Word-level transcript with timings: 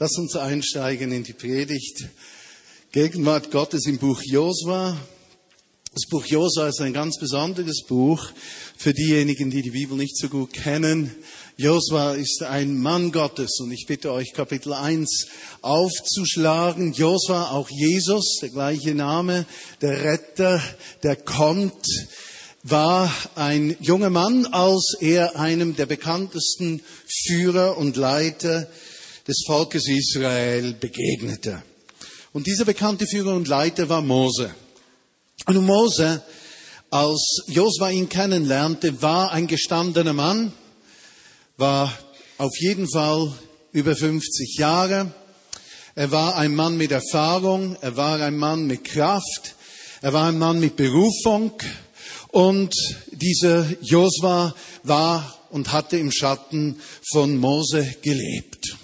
Lass 0.00 0.16
uns 0.16 0.36
einsteigen 0.36 1.10
in 1.10 1.24
die 1.24 1.32
Predigt. 1.32 2.06
Gegenwart 2.92 3.50
Gottes 3.50 3.84
im 3.86 3.98
Buch 3.98 4.22
Josua. 4.22 4.96
Das 5.92 6.08
Buch 6.08 6.24
Josua 6.24 6.68
ist 6.68 6.80
ein 6.80 6.92
ganz 6.92 7.18
besonderes 7.18 7.82
Buch 7.82 8.30
für 8.76 8.94
diejenigen, 8.94 9.50
die 9.50 9.60
die 9.60 9.72
Bibel 9.72 9.96
nicht 9.96 10.16
so 10.16 10.28
gut 10.28 10.52
kennen. 10.52 11.12
Josua 11.56 12.14
ist 12.14 12.44
ein 12.44 12.78
Mann 12.78 13.10
Gottes 13.10 13.58
und 13.58 13.72
ich 13.72 13.86
bitte 13.88 14.12
euch 14.12 14.32
Kapitel 14.34 14.72
1 14.72 15.26
aufzuschlagen. 15.62 16.92
Josua, 16.92 17.50
auch 17.50 17.68
Jesus, 17.68 18.38
der 18.40 18.50
gleiche 18.50 18.94
Name, 18.94 19.46
der 19.80 20.04
Retter, 20.04 20.62
der 21.02 21.16
kommt, 21.16 21.84
war 22.62 23.12
ein 23.34 23.76
junger 23.80 24.10
Mann, 24.10 24.46
als 24.46 24.96
er 25.00 25.40
einem 25.40 25.74
der 25.74 25.86
bekanntesten 25.86 26.82
Führer 27.04 27.76
und 27.76 27.96
Leiter 27.96 28.68
des 29.28 29.44
Volkes 29.46 29.86
Israel 29.86 30.72
begegnete. 30.72 31.62
Und 32.32 32.46
dieser 32.46 32.64
bekannte 32.64 33.06
Führer 33.06 33.34
und 33.34 33.46
Leiter 33.46 33.88
war 33.90 34.00
Mose. 34.00 34.54
Und 35.44 35.64
Mose, 35.66 36.22
als 36.90 37.42
Josua 37.46 37.90
ihn 37.90 38.08
kennenlernte, 38.08 39.02
war 39.02 39.32
ein 39.32 39.46
gestandener 39.46 40.14
Mann, 40.14 40.52
war 41.58 41.92
auf 42.38 42.56
jeden 42.58 42.88
Fall 42.88 43.30
über 43.72 43.94
50 43.94 44.56
Jahre. 44.56 45.12
Er 45.94 46.10
war 46.10 46.36
ein 46.36 46.54
Mann 46.54 46.78
mit 46.78 46.90
Erfahrung, 46.90 47.76
er 47.82 47.96
war 47.96 48.20
ein 48.22 48.36
Mann 48.36 48.66
mit 48.66 48.84
Kraft, 48.84 49.56
er 50.00 50.12
war 50.14 50.28
ein 50.28 50.38
Mann 50.38 50.58
mit 50.58 50.76
Berufung 50.76 51.52
und 52.28 52.74
dieser 53.10 53.66
Josua 53.82 54.54
war 54.84 55.38
und 55.50 55.72
hatte 55.72 55.98
im 55.98 56.12
Schatten 56.12 56.80
von 57.10 57.36
Mose 57.36 57.96
gelebt. 58.00 58.78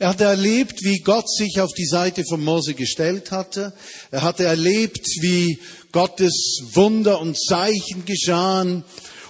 Er 0.00 0.08
hatte 0.08 0.24
erlebt, 0.24 0.82
wie 0.82 1.00
Gott 1.00 1.30
sich 1.30 1.60
auf 1.60 1.74
die 1.74 1.84
Seite 1.84 2.24
von 2.26 2.42
Mose 2.42 2.72
gestellt 2.72 3.30
hatte. 3.32 3.74
Er 4.10 4.22
hatte 4.22 4.44
erlebt, 4.44 5.06
wie 5.20 5.60
Gottes 5.92 6.62
Wunder 6.72 7.20
und 7.20 7.38
Zeichen 7.38 8.06
geschahen. 8.06 8.82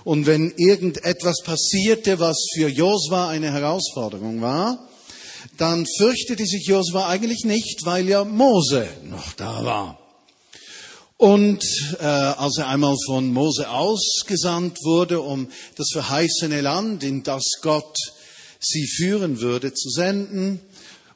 Und 0.05 0.27
wenn 0.27 0.53
irgendetwas 0.57 1.43
passierte, 1.43 2.21
was 2.21 2.37
für 2.55 2.69
Josua 2.69 3.31
eine 3.31 3.53
Herausforderung 3.53 4.43
war, 4.43 4.89
dann 5.57 5.87
fürchtete 5.99 6.47
sich 6.47 6.67
Josua 6.69 7.09
eigentlich 7.09 7.45
nicht, 7.45 7.85
weil 7.85 8.09
ja 8.09 8.25
Mose 8.25 8.87
noch 9.07 9.33
da 9.33 9.65
war. 9.65 9.99
Und 11.17 11.65
äh, 11.99 12.05
als 12.05 12.59
er 12.59 12.69
einmal 12.69 12.95
von 13.07 13.33
Mose 13.33 13.69
ausgesandt 13.69 14.79
wurde, 14.85 15.21
um 15.21 15.49
das 15.75 15.89
verheißene 15.93 16.61
Land, 16.61 17.03
in 17.03 17.25
das 17.25 17.43
Gott 17.61 17.97
sie 18.61 18.87
führen 18.87 19.41
würde, 19.41 19.75
zu 19.75 19.89
senden 19.89 20.61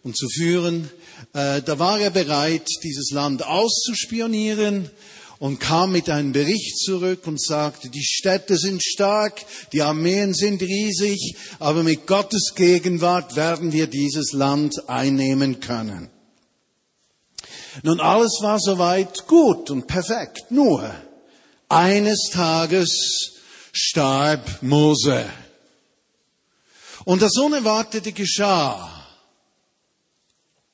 und 0.03 0.17
zu 0.17 0.29
führen. 0.29 0.91
Äh, 1.33 1.63
da 1.63 1.79
war 1.79 2.01
er 2.01 2.11
bereit, 2.11 2.67
dieses 2.83 3.11
Land 3.11 3.45
auszuspionieren 3.45 4.91
und 5.39 5.61
kam 5.61 5.93
mit 5.93 6.09
einem 6.09 6.33
Bericht 6.33 6.79
zurück 6.79 7.27
und 7.27 7.41
sagte, 7.41 7.91
die 7.91 8.05
Städte 8.05 8.57
sind 8.57 8.83
stark, 8.83 9.45
die 9.73 9.83
Armeen 9.83 10.33
sind 10.33 10.63
riesig, 10.63 11.37
aber 11.59 11.83
mit 11.83 12.07
Gottes 12.07 12.55
Gegenwart 12.55 13.37
werden 13.37 13.73
wir 13.73 13.87
dieses 13.87 14.33
Land 14.33 14.89
einnehmen 14.89 15.61
können. 15.61 16.09
Nun, 17.83 18.01
alles 18.01 18.39
war 18.41 18.61
soweit 18.61 19.27
gut 19.27 19.71
und 19.71 19.87
perfekt, 19.87 20.51
nur 20.51 20.95
eines 21.69 22.31
Tages 22.33 23.33
starb 23.73 24.63
Mose. 24.63 25.25
Und 27.05 27.21
das 27.21 27.37
Unerwartete 27.37 28.13
geschah. 28.13 28.91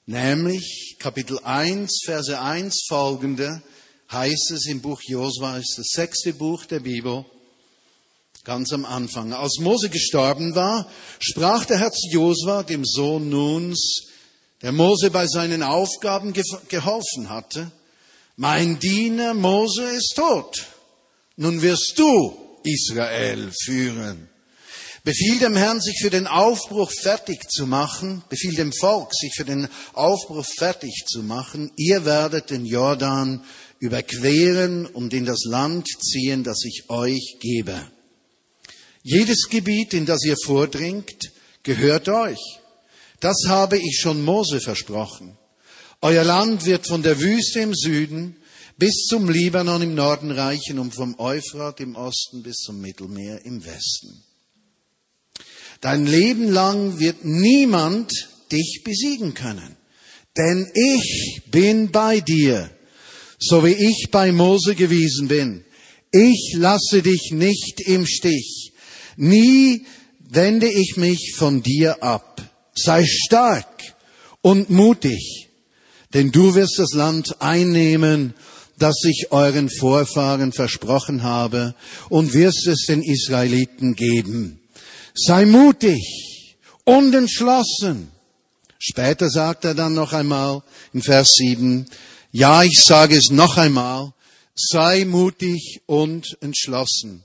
Nämlich 0.06 0.96
Kapitel 0.98 1.40
1, 1.40 2.02
Verse 2.04 2.40
1 2.40 2.84
folgende 2.88 3.62
heißt 4.12 4.52
es 4.52 4.66
im 4.66 4.80
Buch 4.80 5.00
Josua, 5.02 5.58
ist 5.58 5.76
das 5.76 5.88
sechste 5.88 6.32
Buch 6.32 6.66
der 6.66 6.80
Bibel, 6.80 7.24
ganz 8.44 8.72
am 8.72 8.84
Anfang. 8.84 9.32
Als 9.32 9.58
Mose 9.58 9.88
gestorben 9.88 10.54
war, 10.54 10.88
sprach 11.18 11.64
der 11.64 11.78
Herr 11.78 11.92
zu 11.92 12.08
Josua, 12.10 12.62
dem 12.62 12.84
Sohn 12.84 13.28
Nuns, 13.28 14.06
der 14.62 14.72
Mose 14.72 15.10
bei 15.10 15.26
seinen 15.26 15.62
Aufgaben 15.62 16.32
geholfen 16.32 17.28
hatte, 17.28 17.70
mein 18.36 18.78
Diener 18.78 19.34
Mose 19.34 19.84
ist 19.84 20.14
tot. 20.16 20.64
Nun 21.36 21.60
wirst 21.60 21.98
du 21.98 22.36
Israel 22.62 23.50
führen. 23.64 24.29
Befiehl 25.02 25.38
dem 25.38 25.56
Herrn, 25.56 25.80
sich 25.80 25.98
für 26.00 26.10
den 26.10 26.26
Aufbruch 26.26 26.92
fertig 26.92 27.50
zu 27.50 27.66
machen, 27.66 28.22
befiehl 28.28 28.54
dem 28.54 28.72
Volk, 28.72 29.14
sich 29.14 29.32
für 29.34 29.46
den 29.46 29.68
Aufbruch 29.94 30.44
fertig 30.58 31.04
zu 31.06 31.22
machen. 31.22 31.72
Ihr 31.76 32.04
werdet 32.04 32.50
den 32.50 32.66
Jordan 32.66 33.42
überqueren 33.78 34.84
und 34.84 35.14
in 35.14 35.24
das 35.24 35.44
Land 35.44 35.88
ziehen, 35.88 36.44
das 36.44 36.64
ich 36.64 36.90
euch 36.90 37.38
gebe. 37.40 37.90
Jedes 39.02 39.48
Gebiet, 39.48 39.94
in 39.94 40.04
das 40.04 40.22
ihr 40.24 40.36
vordringt, 40.44 41.32
gehört 41.62 42.08
euch. 42.10 42.38
Das 43.20 43.36
habe 43.46 43.78
ich 43.78 43.98
schon 43.98 44.22
Mose 44.22 44.60
versprochen. 44.60 45.38
Euer 46.02 46.24
Land 46.24 46.66
wird 46.66 46.86
von 46.86 47.02
der 47.02 47.20
Wüste 47.20 47.60
im 47.60 47.74
Süden 47.74 48.36
bis 48.76 49.06
zum 49.08 49.28
Libanon 49.28 49.82
im 49.82 49.94
Norden 49.94 50.30
reichen 50.30 50.78
und 50.78 50.94
vom 50.94 51.18
Euphrat 51.18 51.80
im 51.80 51.96
Osten 51.96 52.42
bis 52.42 52.56
zum 52.56 52.80
Mittelmeer 52.80 53.44
im 53.44 53.64
Westen. 53.64 54.24
Dein 55.80 56.06
Leben 56.06 56.50
lang 56.50 56.98
wird 56.98 57.24
niemand 57.24 58.12
dich 58.52 58.82
besiegen 58.84 59.34
können. 59.34 59.76
Denn 60.36 60.70
ich 60.74 61.42
bin 61.50 61.90
bei 61.90 62.20
dir, 62.20 62.70
so 63.38 63.64
wie 63.64 63.72
ich 63.72 64.08
bei 64.10 64.30
Mose 64.30 64.74
gewesen 64.74 65.28
bin. 65.28 65.64
Ich 66.12 66.54
lasse 66.56 67.02
dich 67.02 67.30
nicht 67.32 67.80
im 67.86 68.06
Stich. 68.06 68.72
Nie 69.16 69.86
wende 70.28 70.68
ich 70.68 70.96
mich 70.96 71.32
von 71.36 71.62
dir 71.62 72.02
ab. 72.02 72.42
Sei 72.74 73.04
stark 73.06 73.94
und 74.42 74.70
mutig, 74.70 75.48
denn 76.14 76.30
du 76.30 76.54
wirst 76.54 76.78
das 76.78 76.92
Land 76.92 77.40
einnehmen, 77.40 78.34
das 78.78 78.96
ich 79.04 79.28
euren 79.30 79.68
Vorfahren 79.68 80.52
versprochen 80.52 81.22
habe, 81.22 81.74
und 82.08 82.32
wirst 82.32 82.66
es 82.66 82.86
den 82.86 83.02
Israeliten 83.02 83.94
geben. 83.94 84.59
Sei 85.14 85.44
mutig 85.44 86.56
und 86.84 87.14
entschlossen. 87.14 88.10
Später 88.78 89.28
sagt 89.28 89.64
er 89.64 89.74
dann 89.74 89.94
noch 89.94 90.12
einmal 90.12 90.62
in 90.92 91.02
Vers 91.02 91.34
7, 91.34 91.86
ja, 92.32 92.62
ich 92.62 92.82
sage 92.82 93.16
es 93.16 93.30
noch 93.30 93.56
einmal, 93.56 94.12
sei 94.54 95.04
mutig 95.04 95.82
und 95.86 96.38
entschlossen. 96.40 97.24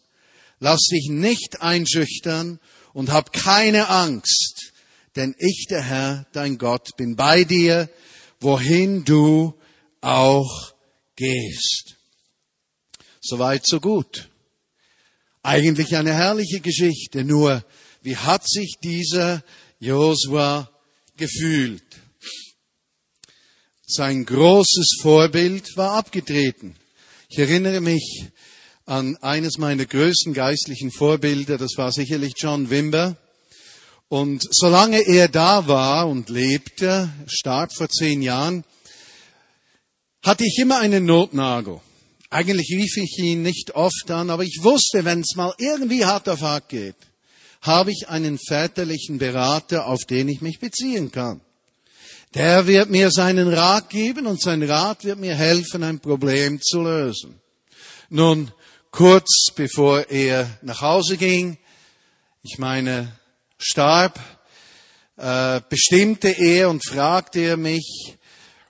Lass 0.60 0.82
dich 0.92 1.08
nicht 1.10 1.62
einschüchtern 1.62 2.60
und 2.94 3.12
hab 3.12 3.32
keine 3.34 3.90
Angst, 3.90 4.74
denn 5.16 5.36
ich, 5.38 5.68
der 5.70 5.82
Herr, 5.82 6.26
dein 6.34 6.58
Gott, 6.58 6.98
bin 6.98 7.16
bei 7.16 7.44
dir, 7.44 7.90
wohin 8.40 9.06
du 9.06 9.54
auch 10.02 10.74
gehst. 11.16 11.96
Soweit, 13.22 13.66
so 13.66 13.80
gut. 13.80 14.30
Eigentlich 15.46 15.96
eine 15.96 16.12
herrliche 16.12 16.60
Geschichte, 16.60 17.24
nur 17.24 17.64
wie 18.02 18.18
hat 18.18 18.50
sich 18.50 18.78
dieser 18.84 19.44
Josua 19.78 20.72
gefühlt? 21.18 21.84
Sein 23.86 24.26
großes 24.26 24.98
Vorbild 25.04 25.78
war 25.78 25.92
abgetreten. 25.92 26.76
Ich 27.30 27.38
erinnere 27.38 27.80
mich 27.80 28.26
an 28.88 29.18
eines 29.18 29.60
meiner 29.60 29.86
größten 29.86 30.34
geistlichen 30.34 30.90
Vorbilder, 30.90 31.60
das 31.60 31.78
war 31.78 31.92
sicherlich 31.92 32.34
John 32.38 32.72
Wimber. 32.72 33.16
Und 34.08 34.48
solange 34.50 35.02
er 35.02 35.28
da 35.28 35.68
war 35.68 36.08
und 36.08 36.30
lebte, 36.30 37.14
starb 37.28 37.72
vor 37.72 37.88
zehn 37.90 38.24
Jahren, 38.24 38.64
hatte 40.24 40.44
ich 40.44 40.58
immer 40.58 40.80
einen 40.80 41.06
Notnagel. 41.06 41.82
Eigentlich 42.30 42.70
rief 42.72 42.98
ich 42.98 43.18
ihn 43.20 43.42
nicht 43.42 43.76
oft 43.76 44.10
an, 44.10 44.30
aber 44.30 44.44
ich 44.44 44.60
wusste, 44.62 45.06
wenn 45.06 45.22
es 45.22 45.36
mal 45.36 45.54
irgendwie 45.58 46.06
hart 46.06 46.28
auf 46.28 46.42
hart 46.42 46.70
geht, 46.70 46.96
habe 47.62 47.92
ich 47.92 48.10
einen 48.10 48.38
väterlichen 48.38 49.18
Berater, 49.18 49.88
auf 49.88 50.06
den 50.06 50.30
ich 50.30 50.42
mich 50.42 50.60
beziehen 50.60 51.12
kann. 51.12 51.42
Der 52.34 52.68
wird 52.68 52.90
mir 52.90 53.12
seinen 53.12 53.48
Rat 53.48 53.90
geben 53.90 54.28
und 54.28 54.42
sein 54.42 54.62
Rat 54.64 55.06
wird 55.06 55.20
mir 55.20 55.36
helfen, 55.36 55.84
ein 55.84 56.00
Problem 56.00 56.62
zu 56.62 56.82
lösen. 56.82 57.40
Nun, 58.10 58.52
kurz 58.92 59.48
bevor 59.56 60.10
er 60.10 60.50
nach 60.62 60.82
Hause 60.82 61.18
ging, 61.18 61.58
ich 62.44 62.58
meine, 62.58 63.14
starb, 63.58 64.20
äh, 65.18 65.62
bestimmte 65.70 66.30
er 66.30 66.70
und 66.70 66.86
fragte 66.86 67.40
er 67.40 67.58
mich 67.58 68.16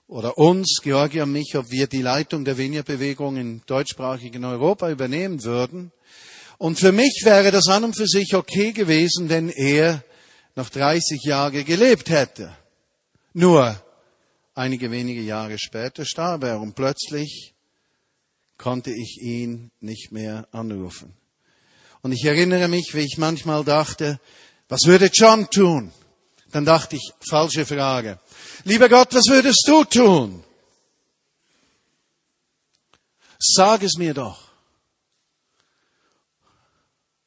oder 0.07 0.38
uns, 0.38 0.80
Georgia 0.84 1.24
und 1.24 1.31
mich, 1.31 1.56
ob 1.56 1.72
wir 1.72 1.88
die 1.88 2.02
Leitung 2.02 2.46
der 2.46 2.57
Vineyard-Bewegung 2.57 3.38
im 3.38 3.62
deutschsprachigen 3.66 4.46
Europa 4.46 4.90
übernehmen 4.90 5.44
würden. 5.44 5.92
Und 6.57 6.80
für 6.80 6.92
mich 6.92 7.22
wäre 7.24 7.52
das 7.52 7.68
an 7.68 7.84
und 7.84 7.96
für 7.96 8.07
sich 8.07 8.36
okay 8.36 8.72
gewesen, 8.72 9.30
wenn 9.30 9.50
er 9.50 10.04
noch 10.56 10.69
30 10.69 11.24
Jahre 11.24 11.63
gelebt 11.63 12.10
hätte. 12.10 12.56
Nur 13.34 13.81
einige 14.54 14.90
wenige 14.92 15.22
Jahre 15.22 15.57
später 15.60 16.06
starb 16.06 16.44
er 16.44 16.62
und 16.62 16.75
plötzlich 16.75 17.54
konnte 18.57 18.92
ich 18.92 19.19
ihn 19.22 19.72
nicht 19.81 20.12
mehr 20.12 20.48
anrufen. 20.52 21.13
Und 22.02 22.13
ich 22.13 22.24
erinnere 22.24 22.68
mich, 22.68 22.94
wie 22.94 23.00
ich 23.00 23.18
manchmal 23.18 23.66
dachte, 23.66 24.19
was 24.69 24.81
würde 24.86 25.10
John 25.12 25.50
tun? 25.50 25.92
Dann 26.56 26.63
dachte 26.63 26.96
ich, 26.96 27.12
falsche 27.30 27.66
Frage. 27.66 28.18
Lieber 28.63 28.88
Gott, 28.88 29.13
was 29.13 29.25
würdest 29.28 29.66
du 29.68 29.84
tun? 29.84 30.42
Sag 33.38 33.84
es 33.84 33.98
mir 33.98 34.13
doch. 34.13 34.40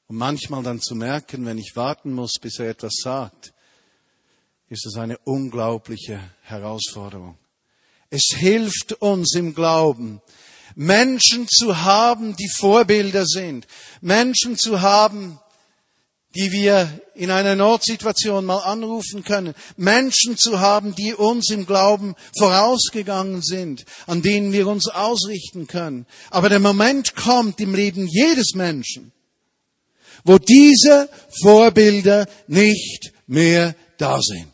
Und 0.06 0.16
manchmal 0.16 0.62
dann 0.62 0.80
zu 0.80 0.94
merken, 0.94 1.44
wenn 1.44 1.58
ich 1.58 1.76
warten 1.76 2.14
muss, 2.14 2.36
bis 2.40 2.58
er 2.58 2.70
etwas 2.70 2.94
sagt, 3.02 3.52
ist 4.70 4.86
es 4.86 4.96
eine 4.96 5.18
unglaubliche 5.18 6.18
Herausforderung. 6.40 7.36
Es 8.08 8.30
hilft 8.34 8.94
uns 8.94 9.34
im 9.34 9.54
Glauben, 9.54 10.22
Menschen 10.74 11.48
zu 11.48 11.82
haben, 11.82 12.34
die 12.34 12.48
Vorbilder 12.48 13.26
sind. 13.26 13.66
Menschen 14.00 14.56
zu 14.56 14.80
haben, 14.80 15.38
die 16.34 16.52
wir 16.52 17.00
in 17.14 17.30
einer 17.30 17.56
Notsituation 17.56 18.44
mal 18.44 18.58
anrufen 18.58 19.24
können. 19.24 19.54
Menschen 19.76 20.36
zu 20.36 20.60
haben, 20.60 20.94
die 20.94 21.14
uns 21.14 21.50
im 21.50 21.66
Glauben 21.66 22.14
vorausgegangen 22.38 23.42
sind, 23.42 23.84
an 24.06 24.22
denen 24.22 24.52
wir 24.52 24.66
uns 24.66 24.88
ausrichten 24.88 25.66
können. 25.66 26.06
Aber 26.30 26.48
der 26.48 26.60
Moment 26.60 27.16
kommt 27.16 27.60
im 27.60 27.74
Leben 27.74 28.06
jedes 28.06 28.52
Menschen, 28.54 29.12
wo 30.24 30.38
diese 30.38 31.08
Vorbilder 31.42 32.28
nicht 32.46 33.12
mehr 33.26 33.74
da 33.96 34.20
sind. 34.20 34.52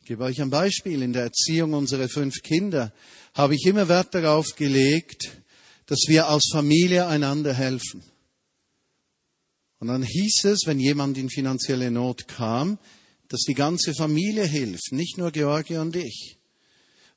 Ich 0.00 0.08
gebe 0.08 0.24
euch 0.24 0.42
ein 0.42 0.50
Beispiel. 0.50 1.00
In 1.00 1.14
der 1.14 1.22
Erziehung 1.22 1.72
unserer 1.72 2.08
fünf 2.10 2.42
Kinder 2.42 2.92
habe 3.32 3.54
ich 3.54 3.64
immer 3.64 3.88
Wert 3.88 4.14
darauf 4.14 4.54
gelegt, 4.54 5.43
dass 5.86 6.04
wir 6.08 6.28
als 6.28 6.48
Familie 6.52 7.06
einander 7.06 7.52
helfen. 7.52 8.02
Und 9.78 9.88
dann 9.88 10.02
hieß 10.02 10.44
es, 10.44 10.60
wenn 10.66 10.80
jemand 10.80 11.18
in 11.18 11.28
finanzielle 11.28 11.90
Not 11.90 12.26
kam, 12.28 12.78
dass 13.28 13.42
die 13.42 13.54
ganze 13.54 13.94
Familie 13.94 14.46
hilft, 14.46 14.92
nicht 14.92 15.18
nur 15.18 15.30
Georgie 15.30 15.76
und 15.76 15.96
ich. 15.96 16.38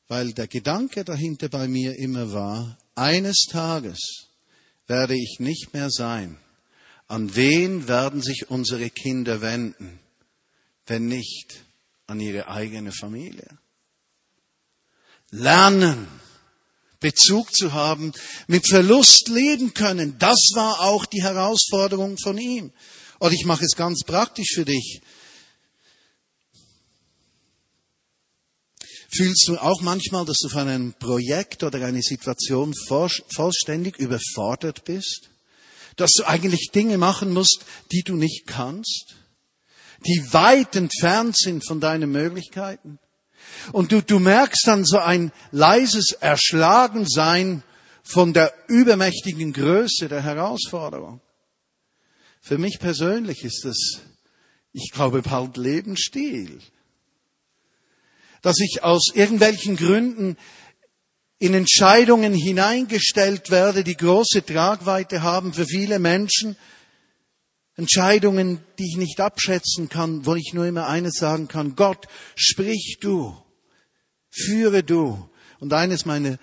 Weil 0.08 0.34
der 0.34 0.48
Gedanke 0.48 1.04
dahinter 1.04 1.50
bei 1.50 1.68
mir 1.68 1.98
immer 1.98 2.32
war, 2.32 2.78
eines 2.96 3.46
Tages 3.50 4.28
werde 4.88 5.16
ich 5.16 5.38
nicht 5.40 5.74
mehr 5.74 5.90
sein. 5.90 6.38
An 7.08 7.36
wen 7.36 7.88
werden 7.88 8.22
sich 8.22 8.50
unsere 8.50 8.90
Kinder 8.90 9.42
wenden, 9.42 10.00
wenn 10.88 11.08
nicht 11.08 11.64
an 12.08 12.20
ihre 12.20 12.48
eigene 12.48 12.92
Familie. 12.92 13.48
Lernen, 15.30 16.08
Bezug 17.00 17.54
zu 17.54 17.74
haben, 17.74 18.14
mit 18.48 18.68
Verlust 18.68 19.28
leben 19.30 19.74
können, 19.74 20.18
das 20.20 20.52
war 20.56 20.82
auch 20.82 21.06
die 21.06 21.22
Herausforderung 21.22 22.18
von 22.18 22.38
ihm. 22.38 22.72
Und 23.20 23.34
ich 23.34 23.46
mache 23.46 23.66
es 23.66 23.76
ganz 23.76 24.04
praktisch 24.06 24.54
für 24.54 24.66
dich. 24.66 25.02
Fühlst 29.10 29.48
du 29.48 29.58
auch 29.58 29.82
manchmal, 29.82 30.26
dass 30.26 30.38
du 30.38 30.50
von 30.50 30.68
einem 30.68 30.94
Projekt 30.94 31.64
oder 31.64 31.84
einer 31.86 32.02
Situation 32.02 32.74
vollständig 32.76 33.98
überfordert 33.98 34.84
bist? 34.86 35.30
Dass 35.96 36.12
du 36.12 36.28
eigentlich 36.28 36.70
Dinge 36.74 36.98
machen 36.98 37.34
musst, 37.34 37.66
die 37.92 38.04
du 38.04 38.16
nicht 38.16 38.46
kannst? 38.46 39.16
die 40.06 40.34
weit 40.34 40.76
entfernt 40.76 41.38
sind 41.38 41.66
von 41.66 41.80
deinen 41.80 42.12
Möglichkeiten. 42.12 43.00
Und 43.72 43.92
du, 43.92 44.02
du 44.02 44.20
merkst 44.20 44.64
dann 44.66 44.86
so 44.86 45.00
ein 45.00 45.32
leises 45.52 46.12
Erschlagensein 46.14 47.64
von 48.04 48.34
der 48.34 48.54
übermächtigen 48.68 49.54
Größe 49.54 50.08
der 50.08 50.24
Herausforderung. 50.24 51.22
Für 52.42 52.58
mich 52.58 52.80
persönlich 52.80 53.44
ist 53.44 53.66
das, 53.66 54.02
ich 54.72 54.92
glaube, 54.92 55.22
bald 55.22 55.58
Lebensstil. 55.58 56.60
Dass 58.42 58.60
ich 58.60 58.84
aus 58.84 59.10
irgendwelchen 59.14 59.76
Gründen 59.76 60.38
in 61.40 61.54
Entscheidungen 61.54 62.34
hineingestellt 62.34 63.52
werde, 63.52 63.84
die 63.84 63.98
große 63.98 64.46
Tragweite 64.46 65.22
haben 65.22 65.54
für 65.54 65.66
viele 65.66 66.00
Menschen, 66.00 66.56
Entscheidungen, 67.76 68.60
die 68.80 68.88
ich 68.88 68.98
nicht 68.98 69.20
abschätzen 69.20 69.88
kann, 69.88 70.26
wo 70.26 70.34
ich 70.34 70.52
nur 70.54 70.66
immer 70.66 70.88
eines 70.88 71.16
sagen 71.16 71.48
kann, 71.48 71.76
Gott, 71.76 72.08
sprich 72.36 72.98
du, 73.02 73.38
führe 74.38 74.84
du. 74.84 75.30
Und 75.60 75.74
eines 75.74 76.06
meiner 76.06 76.38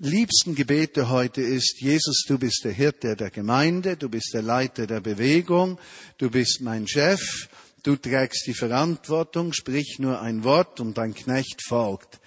liebsten 0.00 0.54
Gebete 0.54 1.08
heute 1.08 1.42
ist, 1.42 1.80
Jesus, 1.80 2.24
du 2.26 2.38
bist 2.38 2.62
der 2.64 2.72
Hirte 2.72 3.16
der 3.16 3.30
Gemeinde, 3.30 3.96
du 3.96 4.08
bist 4.08 4.32
der 4.34 4.42
Leiter 4.42 4.86
der 4.86 5.00
Bewegung, 5.00 5.78
du 6.18 6.30
bist 6.30 6.60
mein 6.60 6.86
Chef, 6.86 7.48
du 7.82 7.96
trägst 7.96 8.46
die 8.46 8.54
Verantwortung, 8.54 9.52
sprich 9.52 9.96
nur 9.98 10.20
ein 10.20 10.44
Wort 10.44 10.80
und 10.80 10.96
dein 10.96 11.14
Knecht 11.14 11.62
folgt. 11.66 12.20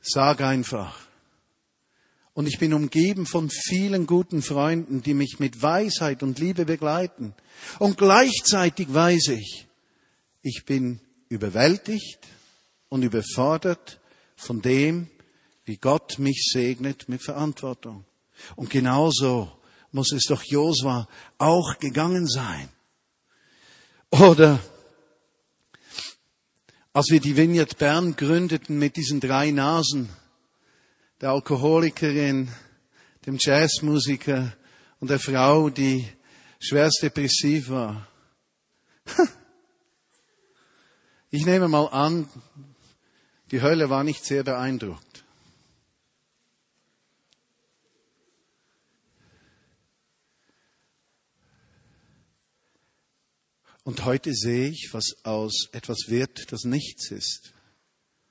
Sag 0.00 0.40
einfach, 0.40 1.06
und 2.36 2.46
ich 2.46 2.58
bin 2.58 2.74
umgeben 2.74 3.24
von 3.24 3.48
vielen 3.48 4.06
guten 4.06 4.42
Freunden, 4.42 5.02
die 5.02 5.14
mich 5.14 5.38
mit 5.38 5.62
Weisheit 5.62 6.22
und 6.22 6.38
Liebe 6.38 6.66
begleiten. 6.66 7.32
Und 7.78 7.96
gleichzeitig 7.96 8.92
weiß 8.92 9.28
ich, 9.28 9.66
ich 10.42 10.64
bin 10.66 11.00
überwältigt 11.30 12.18
und 12.90 13.02
überfordert 13.02 13.98
von 14.36 14.62
dem, 14.62 15.08
wie 15.64 15.76
Gott 15.76 16.18
mich 16.18 16.50
segnet 16.52 17.08
mit 17.08 17.22
Verantwortung. 17.22 18.04
Und 18.54 18.70
genauso 18.70 19.50
muss 19.90 20.12
es 20.12 20.26
doch 20.26 20.42
Josua 20.42 21.08
auch 21.38 21.78
gegangen 21.78 22.26
sein. 22.26 22.68
Oder 24.10 24.60
als 26.92 27.08
wir 27.10 27.20
die 27.20 27.36
Vineyard 27.36 27.76
Bern 27.78 28.14
gründeten 28.16 28.78
mit 28.78 28.96
diesen 28.96 29.20
drei 29.20 29.50
Nasen, 29.50 30.08
der 31.20 31.30
Alkoholikerin, 31.30 32.48
dem 33.26 33.38
Jazzmusiker 33.38 34.52
und 35.00 35.10
der 35.10 35.18
Frau, 35.18 35.70
die 35.70 36.06
schwerst 36.60 37.00
depressiv 37.02 37.70
war. 37.70 38.08
Ich 41.28 41.44
nehme 41.44 41.68
mal 41.68 41.88
an, 41.88 42.28
die 43.50 43.62
Hölle 43.62 43.90
war 43.90 44.04
nicht 44.04 44.24
sehr 44.24 44.44
beeindruckt. 44.44 45.24
Und 53.84 54.04
heute 54.04 54.34
sehe 54.34 54.68
ich, 54.68 54.88
was 54.92 55.24
aus 55.24 55.68
etwas 55.72 56.08
wird, 56.08 56.50
das 56.50 56.64
nichts 56.64 57.10
ist, 57.12 57.52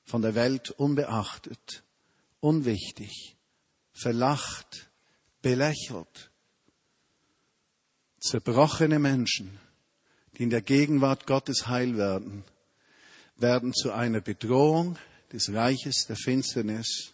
von 0.04 0.22
der 0.22 0.36
Welt 0.36 0.72
unbeachtet 0.72 1.86
unwichtig, 2.46 3.36
verlacht, 3.92 4.92
belächelt. 5.42 6.32
Zerbrochene 8.20 9.00
Menschen, 9.00 9.60
die 10.38 10.44
in 10.44 10.52
der 10.52 10.62
Gegenwart 10.62 11.26
Gottes 11.26 11.68
heil 11.68 11.98
werden, 11.98 12.44
werden 13.38 13.74
zu 13.74 13.92
einer 13.92 14.22
Bedrohung 14.22 14.98
des 15.32 15.54
Reiches 15.54 16.06
der 16.08 16.16
Finsternis, 16.16 17.14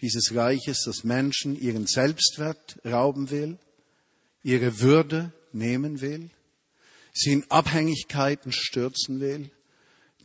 dieses 0.00 0.34
Reiches, 0.34 0.82
das 0.84 1.04
Menschen 1.04 1.58
ihren 1.58 1.86
Selbstwert 1.86 2.78
rauben 2.84 3.30
will, 3.30 3.58
ihre 4.42 4.80
Würde 4.80 5.32
nehmen 5.52 6.00
will, 6.00 6.30
sie 7.12 7.32
in 7.32 7.50
Abhängigkeiten 7.50 8.52
stürzen 8.52 9.20
will. 9.20 9.50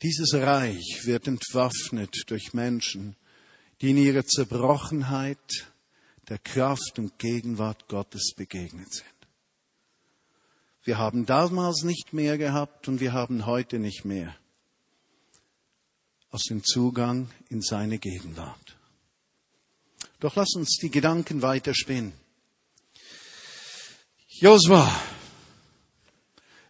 Dieses 0.02 0.34
Reich 0.34 1.02
wird 1.06 1.28
entwaffnet 1.28 2.24
durch 2.28 2.54
Menschen, 2.54 3.16
die 3.82 3.92
in 3.92 3.98
ihrer 3.98 4.26
Zerbrochenheit 4.26 5.72
der 6.28 6.40
Kraft 6.40 6.98
und 6.98 7.18
Gegenwart 7.20 7.88
Gottes 7.88 8.34
begegnet 8.36 8.92
sind. 8.92 9.08
Wir 10.84 10.98
haben 10.98 11.26
damals 11.26 11.84
nicht 11.84 12.12
mehr 12.12 12.38
gehabt 12.38 12.88
und 12.88 13.00
wir 13.00 13.14
haben 13.14 13.46
heute 13.46 13.78
nicht 13.78 14.04
mehr 14.04 14.36
aus 16.32 16.44
dem 16.44 16.64
Zugang 16.64 17.30
in 17.50 17.62
seine 17.62 18.00
Gegenwart. 18.00 18.78
Doch 20.20 20.36
lass 20.36 20.56
uns 20.56 20.78
die 20.82 20.90
Gedanken 20.90 21.42
weiterspinnen. 21.42 22.14
Josua, 24.28 24.90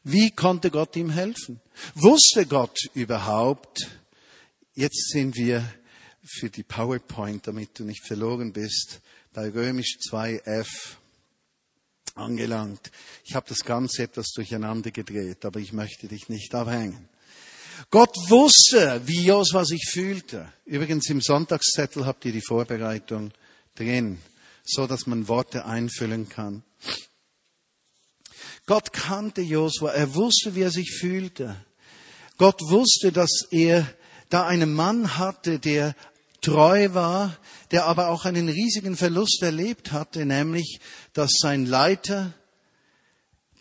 wie 0.04 0.32
konnte 0.32 0.72
Gott 0.72 0.96
ihm 0.96 1.10
helfen? 1.10 1.62
Wusste 1.96 2.46
Gott 2.46 2.78
überhaupt, 2.94 3.88
jetzt 4.74 5.10
sind 5.12 5.36
wir 5.36 5.72
für 6.24 6.50
die 6.50 6.64
PowerPoint, 6.64 7.48
damit 7.48 7.78
du 7.78 7.84
nicht 7.84 8.06
verloren 8.06 8.52
bist, 8.52 9.02
bei 9.34 9.50
Römisch 9.50 9.98
2f 10.10 10.68
angelangt. 12.16 12.92
Ich 13.24 13.36
habe 13.36 13.48
das 13.48 13.60
Ganze 13.60 14.04
etwas 14.04 14.32
durcheinander 14.32 14.92
gedreht, 14.92 15.46
aber 15.46 15.60
ich 15.60 15.72
möchte 15.72 16.08
dich 16.08 16.30
nicht 16.30 16.54
abhängen. 16.56 17.08
Gott 17.90 18.16
wusste, 18.30 19.02
wie 19.06 19.26
Josua 19.26 19.66
sich 19.66 19.90
fühlte. 19.92 20.52
Übrigens 20.66 21.10
im 21.10 21.22
Sonntagszettel 21.22 22.06
habt 22.06 22.26
ihr 22.26 22.32
die 22.32 22.42
Vorbereitung 22.42 23.32
drin, 23.76 24.20
so 24.64 24.88
dass 24.88 25.08
man 25.08 25.28
Worte 25.28 25.66
einfüllen 25.66 26.30
kann. 26.30 26.64
Gott 28.66 28.94
kannte 28.94 29.42
Josua, 29.42 29.92
er 29.92 30.14
wusste, 30.16 30.56
wie 30.56 30.62
er 30.62 30.72
sich 30.72 30.92
fühlte. 30.92 31.56
Gott 32.38 32.62
wusste, 32.62 33.12
dass 33.12 33.48
er 33.52 33.88
da 34.30 34.46
einen 34.48 34.74
Mann 34.74 35.18
hatte, 35.18 35.60
der 35.60 35.96
treu 36.42 36.94
war, 36.94 37.38
der 37.72 37.86
aber 37.86 38.10
auch 38.10 38.26
einen 38.26 38.50
riesigen 38.50 38.98
Verlust 38.98 39.42
erlebt 39.42 39.92
hatte, 39.92 40.26
nämlich, 40.26 40.80
dass 41.14 41.32
sein 41.40 41.66
Leiter, 41.66 42.34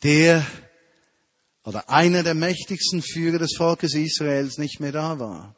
der 0.02 0.46
oder 1.64 1.88
einer 1.90 2.22
der 2.22 2.34
mächtigsten 2.34 3.02
Führer 3.02 3.38
des 3.38 3.54
Volkes 3.56 3.94
Israels 3.94 4.58
nicht 4.58 4.80
mehr 4.80 4.92
da 4.92 5.18
war. 5.18 5.54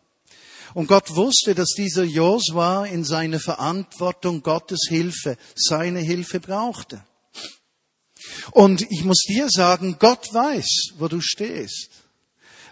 Und 0.74 0.86
Gott 0.86 1.14
wusste, 1.14 1.54
dass 1.54 1.74
dieser 1.76 2.04
Josua 2.04 2.86
in 2.86 3.04
seiner 3.04 3.40
Verantwortung 3.40 4.42
Gottes 4.42 4.86
Hilfe, 4.88 5.36
seine 5.54 6.00
Hilfe 6.00 6.40
brauchte. 6.40 7.04
Und 8.52 8.82
ich 8.90 9.04
muss 9.04 9.24
dir 9.28 9.48
sagen, 9.50 9.96
Gott 9.98 10.32
weiß, 10.32 10.94
wo 10.98 11.08
du 11.08 11.20
stehst. 11.20 11.90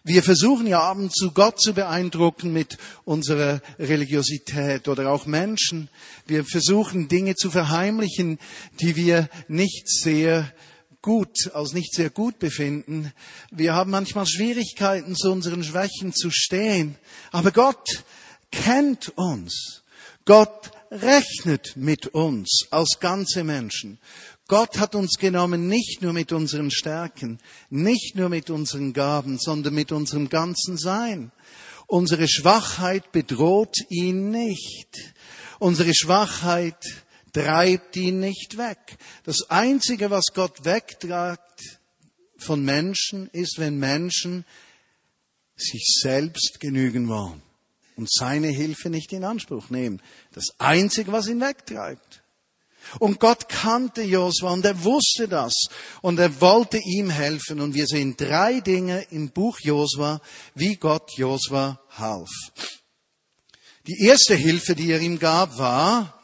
Wir 0.02 0.22
versuchen 0.22 0.66
ja 0.66 0.80
ab 0.80 0.96
und 0.96 1.14
zu 1.14 1.32
Gott 1.32 1.60
zu 1.60 1.75
beeindrucken 1.75 2.54
mit 2.54 2.78
unserer 3.04 3.60
Religiosität 3.78 4.88
oder 4.88 5.10
auch 5.10 5.26
Menschen. 5.26 5.90
Wir 6.26 6.44
versuchen 6.46 7.08
Dinge 7.08 7.34
zu 7.34 7.50
verheimlichen, 7.50 8.38
die 8.80 8.96
wir 8.96 9.28
nicht 9.49 9.88
sehr 9.88 10.50
gut, 11.02 11.50
als 11.54 11.73
nicht 11.73 11.95
sehr 11.95 12.11
gut 12.11 12.38
befinden. 12.38 13.12
Wir 13.50 13.75
haben 13.75 13.90
manchmal 13.90 14.26
Schwierigkeiten, 14.26 15.16
zu 15.16 15.30
unseren 15.30 15.64
Schwächen 15.64 16.12
zu 16.12 16.30
stehen. 16.30 16.97
Aber 17.33 17.50
Gott 17.50 18.04
kennt 18.50 19.11
uns. 19.16 19.83
Gott 20.25 20.71
rechnet 20.90 21.76
mit 21.76 22.09
uns 22.09 22.66
als 22.71 22.99
ganze 23.00 23.45
Menschen. 23.45 23.99
Gott 24.49 24.78
hat 24.78 24.95
uns 24.95 25.16
genommen 25.19 25.69
nicht 25.69 26.02
nur 26.02 26.12
mit 26.12 26.33
unseren 26.33 26.73
Stärken, 26.73 27.38
nicht 27.71 28.16
nur 28.16 28.28
mit 28.28 28.50
unseren 28.50 28.92
Gaben, 28.92 29.38
sondern 29.38 29.75
mit 29.75 29.92
unserem 29.92 30.28
ganzen 30.28 30.76
Sein. 30.76 31.30
Unsere 31.87 32.28
Schwachheit 32.28 33.12
bedroht 33.12 33.76
ihn 33.88 34.30
nicht. 34.30 35.14
Unsere 35.59 35.95
Schwachheit 35.95 36.85
treibt 37.32 37.96
ihn 37.96 38.20
nicht 38.20 38.58
weg. 38.58 38.99
Das 39.25 39.50
Einzige, 39.50 40.10
was 40.10 40.26
Gott 40.34 40.64
wegtragt 40.64 41.80
von 42.38 42.64
Menschen, 42.64 43.28
ist, 43.32 43.58
wenn 43.58 43.78
Menschen 43.78 44.44
sich 45.56 46.00
selbst 46.02 46.58
genügen 46.60 47.08
wollen 47.08 47.42
und 47.96 48.10
seine 48.10 48.49
Hilfe 48.49 48.88
nicht 48.88 49.12
in 49.12 49.25
Anspruch 49.25 49.70
nehmen. 49.70 50.00
Das 50.32 50.46
Einzige, 50.58 51.12
was 51.12 51.28
ihn 51.28 51.40
wegtreibt. 51.40 52.22
Und 52.99 53.20
Gott 53.20 53.49
kannte 53.49 54.02
Josua 54.02 54.52
und 54.52 54.64
er 54.64 54.82
wusste 54.82 55.28
das 55.28 55.52
und 56.00 56.18
er 56.18 56.40
wollte 56.40 56.78
ihm 56.78 57.10
helfen. 57.10 57.60
Und 57.60 57.75
wir 57.75 57.87
sehen 57.87 58.16
drei 58.16 58.60
Dinge 58.60 59.02
im 59.10 59.30
Buch 59.30 59.60
Josua, 59.60 60.20
wie 60.54 60.76
Gott 60.76 61.12
Josua 61.16 61.78
half. 61.90 62.30
Die 63.87 64.06
erste 64.06 64.34
Hilfe, 64.34 64.75
die 64.75 64.90
er 64.90 65.00
ihm 65.00 65.18
gab, 65.18 65.58
war, 65.58 66.19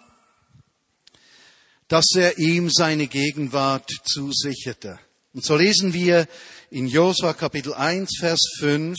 dass 1.88 2.06
er 2.14 2.38
ihm 2.38 2.70
seine 2.70 3.06
Gegenwart 3.06 3.90
zusicherte. 4.04 4.98
Und 5.32 5.44
so 5.44 5.56
lesen 5.56 5.92
wir 5.92 6.26
in 6.70 6.86
Josua 6.88 7.34
Kapitel 7.34 7.74
1, 7.74 8.18
Vers 8.18 8.40
5, 8.58 8.96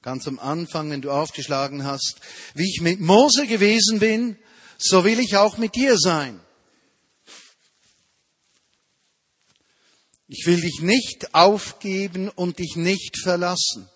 ganz 0.00 0.26
am 0.28 0.38
Anfang, 0.38 0.90
wenn 0.90 1.02
du 1.02 1.10
aufgeschlagen 1.10 1.84
hast, 1.84 2.20
wie 2.54 2.68
ich 2.68 2.80
mit 2.80 3.00
Mose 3.00 3.46
gewesen 3.46 3.98
bin, 3.98 4.36
so 4.78 5.04
will 5.04 5.18
ich 5.18 5.36
auch 5.36 5.58
mit 5.58 5.74
dir 5.74 5.98
sein. 5.98 6.40
Ich 10.28 10.46
will 10.46 10.60
dich 10.60 10.80
nicht 10.80 11.34
aufgeben 11.34 12.28
und 12.28 12.58
dich 12.58 12.76
nicht 12.76 13.18
verlassen. 13.22 13.88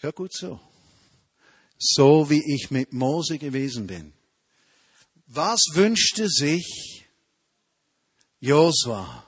Hör 0.00 0.12
gut 0.12 0.32
so. 0.32 0.60
So 1.78 2.30
wie 2.30 2.42
ich 2.54 2.70
mit 2.70 2.92
Mose 2.92 3.38
gewesen 3.38 3.86
bin. 3.86 4.12
Was 5.34 5.60
wünschte 5.72 6.28
sich 6.28 7.06
Josua? 8.38 9.26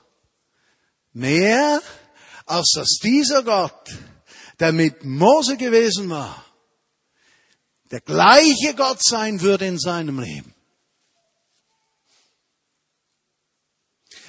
Mehr 1.13 1.81
als 2.45 2.73
dass 2.75 2.99
dieser 3.01 3.41
Gott, 3.41 3.89
der 4.59 4.71
mit 4.71 5.03
Mose 5.03 5.57
gewesen 5.57 6.07
war, 6.11 6.45
der 7.89 8.01
gleiche 8.01 8.75
Gott 8.75 9.03
sein 9.03 9.41
würde 9.41 9.65
in 9.65 9.79
seinem 9.79 10.19
Leben. 10.19 10.53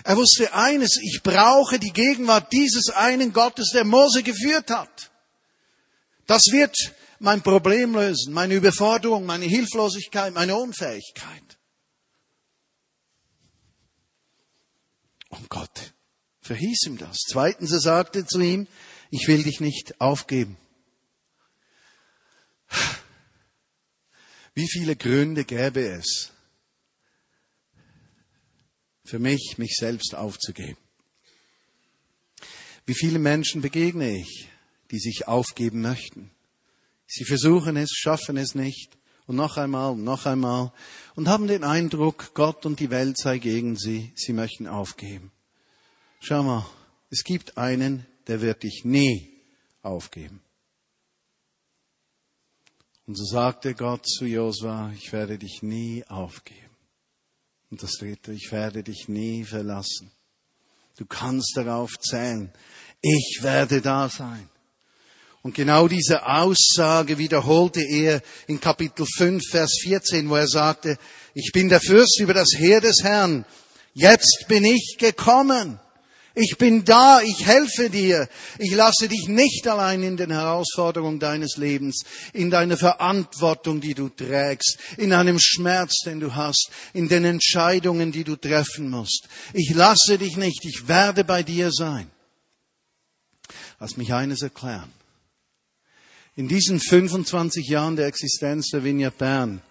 Er 0.04 0.16
wusste 0.16 0.54
eines, 0.54 0.98
ich 1.02 1.20
brauche 1.22 1.78
die 1.78 1.92
Gegenwart 1.92 2.50
dieses 2.52 2.88
einen 2.88 3.34
Gottes, 3.34 3.72
der 3.74 3.84
Mose 3.84 4.22
geführt 4.22 4.70
hat. 4.70 5.10
Das 6.26 6.44
wird 6.52 6.74
mein 7.18 7.42
Problem 7.42 7.94
lösen, 7.94 8.32
meine 8.32 8.54
Überforderung, 8.54 9.26
meine 9.26 9.44
Hilflosigkeit, 9.44 10.32
meine 10.32 10.56
Unfähigkeit. 10.56 11.45
Und 15.38 15.48
Gott 15.50 15.94
verhieß 16.40 16.86
ihm 16.86 16.98
das. 16.98 17.18
Zweitens, 17.28 17.72
er 17.72 17.80
sagte 17.80 18.26
zu 18.26 18.40
ihm, 18.40 18.66
ich 19.10 19.28
will 19.28 19.42
dich 19.42 19.60
nicht 19.60 20.00
aufgeben. 20.00 20.56
Wie 24.54 24.68
viele 24.68 24.96
Gründe 24.96 25.44
gäbe 25.44 25.86
es, 25.86 26.32
für 29.04 29.18
mich, 29.18 29.56
mich 29.58 29.74
selbst 29.78 30.14
aufzugeben. 30.14 30.78
Wie 32.86 32.94
viele 32.94 33.18
Menschen 33.18 33.60
begegne 33.60 34.16
ich, 34.18 34.48
die 34.90 34.98
sich 34.98 35.28
aufgeben 35.28 35.82
möchten? 35.82 36.30
Sie 37.06 37.24
versuchen 37.24 37.76
es, 37.76 37.90
schaffen 37.92 38.36
es 38.36 38.54
nicht 38.54 38.96
und 39.26 39.36
noch 39.36 39.56
einmal 39.56 39.92
und 39.92 40.04
noch 40.04 40.26
einmal 40.26 40.72
und 41.14 41.28
haben 41.28 41.46
den 41.46 41.64
Eindruck, 41.64 42.32
Gott 42.34 42.66
und 42.66 42.80
die 42.80 42.90
Welt 42.90 43.18
sei 43.18 43.38
gegen 43.38 43.76
sie, 43.76 44.12
sie 44.14 44.32
möchten 44.32 44.66
aufgeben. 44.66 45.32
Schau 46.20 46.42
mal, 46.42 46.66
es 47.10 47.24
gibt 47.24 47.58
einen, 47.58 48.06
der 48.26 48.40
wird 48.40 48.62
dich 48.62 48.82
nie 48.84 49.32
aufgeben. 49.82 50.42
Und 53.06 53.16
so 53.16 53.24
sagte 53.24 53.74
Gott 53.74 54.06
zu 54.06 54.26
Josua, 54.26 54.90
ich 54.92 55.12
werde 55.12 55.38
dich 55.38 55.62
nie 55.62 56.04
aufgeben. 56.08 56.60
Und 57.70 57.82
das 57.82 57.92
dritte, 57.92 58.32
ich 58.32 58.50
werde 58.50 58.82
dich 58.82 59.08
nie 59.08 59.44
verlassen. 59.44 60.10
Du 60.96 61.04
kannst 61.04 61.52
darauf 61.56 61.98
zählen. 61.98 62.52
Ich 63.00 63.40
werde 63.42 63.80
da 63.80 64.08
sein. 64.08 64.48
Und 65.46 65.54
genau 65.54 65.86
diese 65.86 66.26
Aussage 66.26 67.18
wiederholte 67.18 67.80
er 67.80 68.20
in 68.48 68.58
Kapitel 68.58 69.06
5, 69.06 69.40
Vers 69.48 69.78
14, 69.80 70.28
wo 70.28 70.34
er 70.34 70.48
sagte, 70.48 70.98
ich 71.34 71.52
bin 71.52 71.68
der 71.68 71.80
Fürst 71.80 72.18
über 72.18 72.34
das 72.34 72.48
Heer 72.56 72.80
des 72.80 73.04
Herrn. 73.04 73.44
Jetzt 73.94 74.46
bin 74.48 74.64
ich 74.64 74.96
gekommen. 74.98 75.78
Ich 76.34 76.56
bin 76.58 76.84
da, 76.84 77.20
ich 77.20 77.46
helfe 77.46 77.90
dir. 77.90 78.28
Ich 78.58 78.72
lasse 78.72 79.06
dich 79.06 79.28
nicht 79.28 79.68
allein 79.68 80.02
in 80.02 80.16
den 80.16 80.32
Herausforderungen 80.32 81.20
deines 81.20 81.56
Lebens, 81.56 82.02
in 82.32 82.50
deiner 82.50 82.76
Verantwortung, 82.76 83.80
die 83.80 83.94
du 83.94 84.08
trägst, 84.08 84.78
in 84.96 85.12
einem 85.12 85.38
Schmerz, 85.38 86.00
den 86.04 86.18
du 86.18 86.34
hast, 86.34 86.70
in 86.92 87.08
den 87.08 87.24
Entscheidungen, 87.24 88.10
die 88.10 88.24
du 88.24 88.34
treffen 88.34 88.90
musst. 88.90 89.28
Ich 89.52 89.72
lasse 89.72 90.18
dich 90.18 90.36
nicht, 90.36 90.64
ich 90.64 90.88
werde 90.88 91.22
bei 91.22 91.44
dir 91.44 91.70
sein. 91.70 92.10
Lass 93.78 93.96
mich 93.96 94.12
eines 94.12 94.42
erklären. 94.42 94.90
In 96.36 96.48
diesen 96.48 96.80
25 96.80 97.66
Jahren 97.66 97.96
der 97.96 98.06
Existenz 98.06 98.68
der 98.68 98.84
Vineyard 98.84 99.16
Bern 99.16 99.62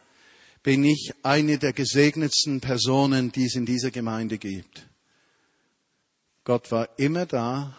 bin 0.64 0.84
ich 0.84 1.14
eine 1.22 1.60
der 1.60 1.74
gesegnetsten 1.74 2.60
Personen, 2.60 3.32
die 3.32 3.46
es 3.46 3.56
in 3.56 3.68
dieser 3.68 3.92
Gemeinde 3.92 4.40
gibt. 4.40 4.88
Gott 6.44 6.72
war 6.72 6.90
immer 6.98 7.28
da, 7.28 7.78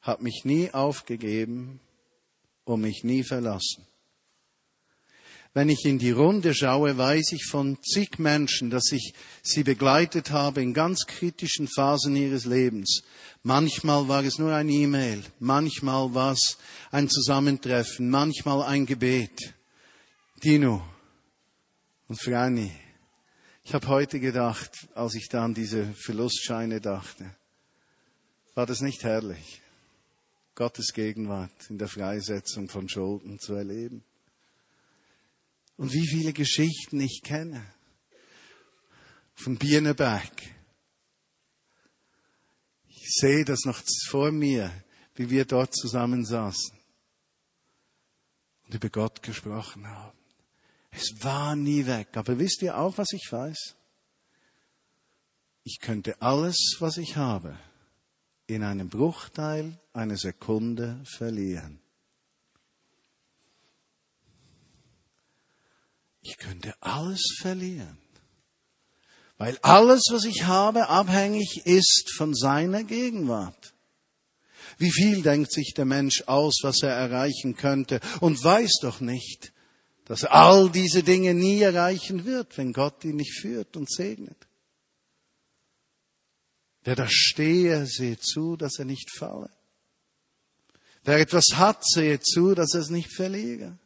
hat 0.00 0.22
mich 0.22 0.42
nie 0.44 0.70
aufgegeben 0.70 1.80
und 2.64 2.80
mich 2.80 3.04
nie 3.04 3.24
verlassen. 3.24 3.86
Wenn 5.56 5.68
ich 5.68 5.84
in 5.84 6.00
die 6.00 6.10
Runde 6.10 6.52
schaue, 6.52 6.98
weiß 6.98 7.30
ich 7.30 7.44
von 7.44 7.78
zig 7.80 8.18
Menschen, 8.18 8.70
dass 8.70 8.90
ich 8.90 9.14
sie 9.40 9.62
begleitet 9.62 10.32
habe 10.32 10.60
in 10.60 10.74
ganz 10.74 11.06
kritischen 11.06 11.68
Phasen 11.68 12.16
ihres 12.16 12.44
Lebens. 12.44 13.04
Manchmal 13.44 14.08
war 14.08 14.24
es 14.24 14.38
nur 14.40 14.52
ein 14.52 14.68
E-Mail, 14.68 15.22
manchmal 15.38 16.12
war 16.12 16.32
es 16.32 16.58
ein 16.90 17.08
Zusammentreffen, 17.08 18.10
manchmal 18.10 18.64
ein 18.64 18.84
Gebet. 18.84 19.54
Dino 20.42 20.82
und 22.08 22.20
Franny, 22.20 22.72
ich 23.62 23.74
habe 23.74 23.86
heute 23.86 24.18
gedacht, 24.18 24.88
als 24.96 25.14
ich 25.14 25.28
da 25.28 25.44
an 25.44 25.54
diese 25.54 25.86
Verlustscheine 25.94 26.80
dachte, 26.80 27.30
war 28.56 28.66
das 28.66 28.80
nicht 28.80 29.04
herrlich? 29.04 29.62
Gottes 30.56 30.92
Gegenwart 30.92 31.70
in 31.70 31.78
der 31.78 31.88
Freisetzung 31.88 32.68
von 32.68 32.88
Schulden 32.88 33.38
zu 33.38 33.54
erleben. 33.54 34.02
Und 35.76 35.92
wie 35.92 36.06
viele 36.06 36.32
Geschichten 36.32 37.00
ich 37.00 37.20
kenne 37.22 37.64
von 39.34 39.56
Bieneberg. 39.56 40.32
Ich 42.86 43.10
sehe 43.20 43.44
das 43.44 43.64
noch 43.64 43.82
vor 44.08 44.32
mir, 44.32 44.72
wie 45.14 45.30
wir 45.30 45.44
dort 45.44 45.74
zusammensaßen 45.74 46.78
und 48.66 48.74
über 48.74 48.88
Gott 48.88 49.22
gesprochen 49.22 49.86
haben. 49.86 50.18
Es 50.90 51.12
war 51.22 51.56
nie 51.56 51.86
weg. 51.86 52.16
Aber 52.16 52.38
wisst 52.38 52.62
ihr 52.62 52.78
auch, 52.78 52.96
was 52.96 53.12
ich 53.12 53.26
weiß? 53.30 53.76
Ich 55.64 55.80
könnte 55.80 56.20
alles, 56.22 56.76
was 56.78 56.98
ich 56.98 57.16
habe, 57.16 57.58
in 58.46 58.62
einem 58.62 58.88
Bruchteil 58.88 59.78
einer 59.92 60.16
Sekunde 60.16 61.02
verlieren. 61.04 61.80
Ich 66.24 66.38
könnte 66.38 66.74
alles 66.80 67.36
verlieren, 67.38 67.98
weil 69.36 69.58
alles, 69.60 70.04
was 70.10 70.24
ich 70.24 70.44
habe, 70.44 70.88
abhängig 70.88 71.66
ist 71.66 72.14
von 72.16 72.34
seiner 72.34 72.82
Gegenwart. 72.82 73.74
Wie 74.78 74.90
viel 74.90 75.22
denkt 75.22 75.52
sich 75.52 75.74
der 75.74 75.84
Mensch 75.84 76.22
aus, 76.26 76.60
was 76.62 76.82
er 76.82 76.94
erreichen 76.94 77.56
könnte 77.56 78.00
und 78.20 78.42
weiß 78.42 78.78
doch 78.80 79.00
nicht, 79.00 79.52
dass 80.06 80.22
er 80.22 80.32
all 80.32 80.70
diese 80.70 81.02
Dinge 81.02 81.34
nie 81.34 81.60
erreichen 81.60 82.24
wird, 82.24 82.56
wenn 82.56 82.72
Gott 82.72 83.04
ihn 83.04 83.16
nicht 83.16 83.38
führt 83.38 83.76
und 83.76 83.92
segnet. 83.92 84.48
Wer 86.84 86.96
da 86.96 87.06
stehe, 87.06 87.84
sehe 87.86 88.18
zu, 88.18 88.56
dass 88.56 88.78
er 88.78 88.86
nicht 88.86 89.10
falle. 89.10 89.50
Wer 91.04 91.18
etwas 91.18 91.48
hat, 91.52 91.84
sehe 91.86 92.18
zu, 92.20 92.54
dass 92.54 92.72
er 92.72 92.80
es 92.80 92.88
nicht 92.88 93.14
verliere. 93.14 93.78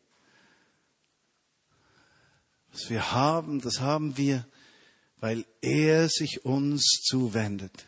Was 2.79 2.91
wir 2.91 3.11
haben, 3.11 3.61
das 3.61 3.81
haben 3.81 4.17
wir, 4.17 4.47
weil 5.19 5.45
er 5.61 6.09
sich 6.09 6.45
uns 6.45 7.01
zuwendet. 7.03 7.87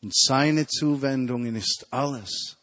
Und 0.00 0.16
seine 0.16 0.66
Zuwendungen 0.66 1.56
ist 1.56 1.86
alles. 1.90 2.56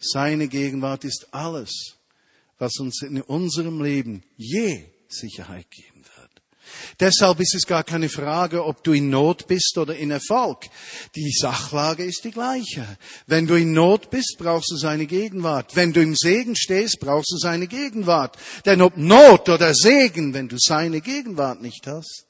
Seine 0.00 0.48
Gegenwart 0.48 1.04
ist 1.04 1.32
alles, 1.32 1.96
was 2.58 2.76
uns 2.80 3.02
in 3.02 3.22
unserem 3.22 3.80
Leben 3.82 4.24
je 4.36 4.84
Sicherheit 5.08 5.66
wird. 5.70 5.91
Deshalb 7.00 7.40
ist 7.40 7.54
es 7.54 7.66
gar 7.66 7.84
keine 7.84 8.08
Frage, 8.08 8.64
ob 8.64 8.84
du 8.84 8.92
in 8.92 9.10
Not 9.10 9.46
bist 9.46 9.76
oder 9.78 9.96
in 9.96 10.10
Erfolg. 10.10 10.66
Die 11.14 11.30
Sachlage 11.30 12.04
ist 12.04 12.24
die 12.24 12.30
gleiche. 12.30 12.86
Wenn 13.26 13.46
du 13.46 13.54
in 13.54 13.72
Not 13.72 14.10
bist, 14.10 14.36
brauchst 14.38 14.70
du 14.70 14.76
seine 14.76 15.06
Gegenwart. 15.06 15.74
Wenn 15.76 15.92
du 15.92 16.00
im 16.00 16.14
Segen 16.16 16.56
stehst, 16.56 17.00
brauchst 17.00 17.32
du 17.32 17.38
seine 17.38 17.66
Gegenwart. 17.66 18.36
Denn 18.64 18.82
ob 18.82 18.96
Not 18.96 19.48
oder 19.48 19.74
Segen, 19.74 20.34
wenn 20.34 20.48
du 20.48 20.56
seine 20.58 21.00
Gegenwart 21.00 21.62
nicht 21.62 21.86
hast, 21.86 22.26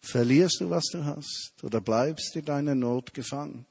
verlierst 0.00 0.60
du, 0.60 0.70
was 0.70 0.84
du 0.92 1.04
hast, 1.04 1.52
oder 1.62 1.80
bleibst 1.80 2.36
in 2.36 2.44
deiner 2.44 2.74
Not 2.74 3.12
gefangen. 3.12 3.66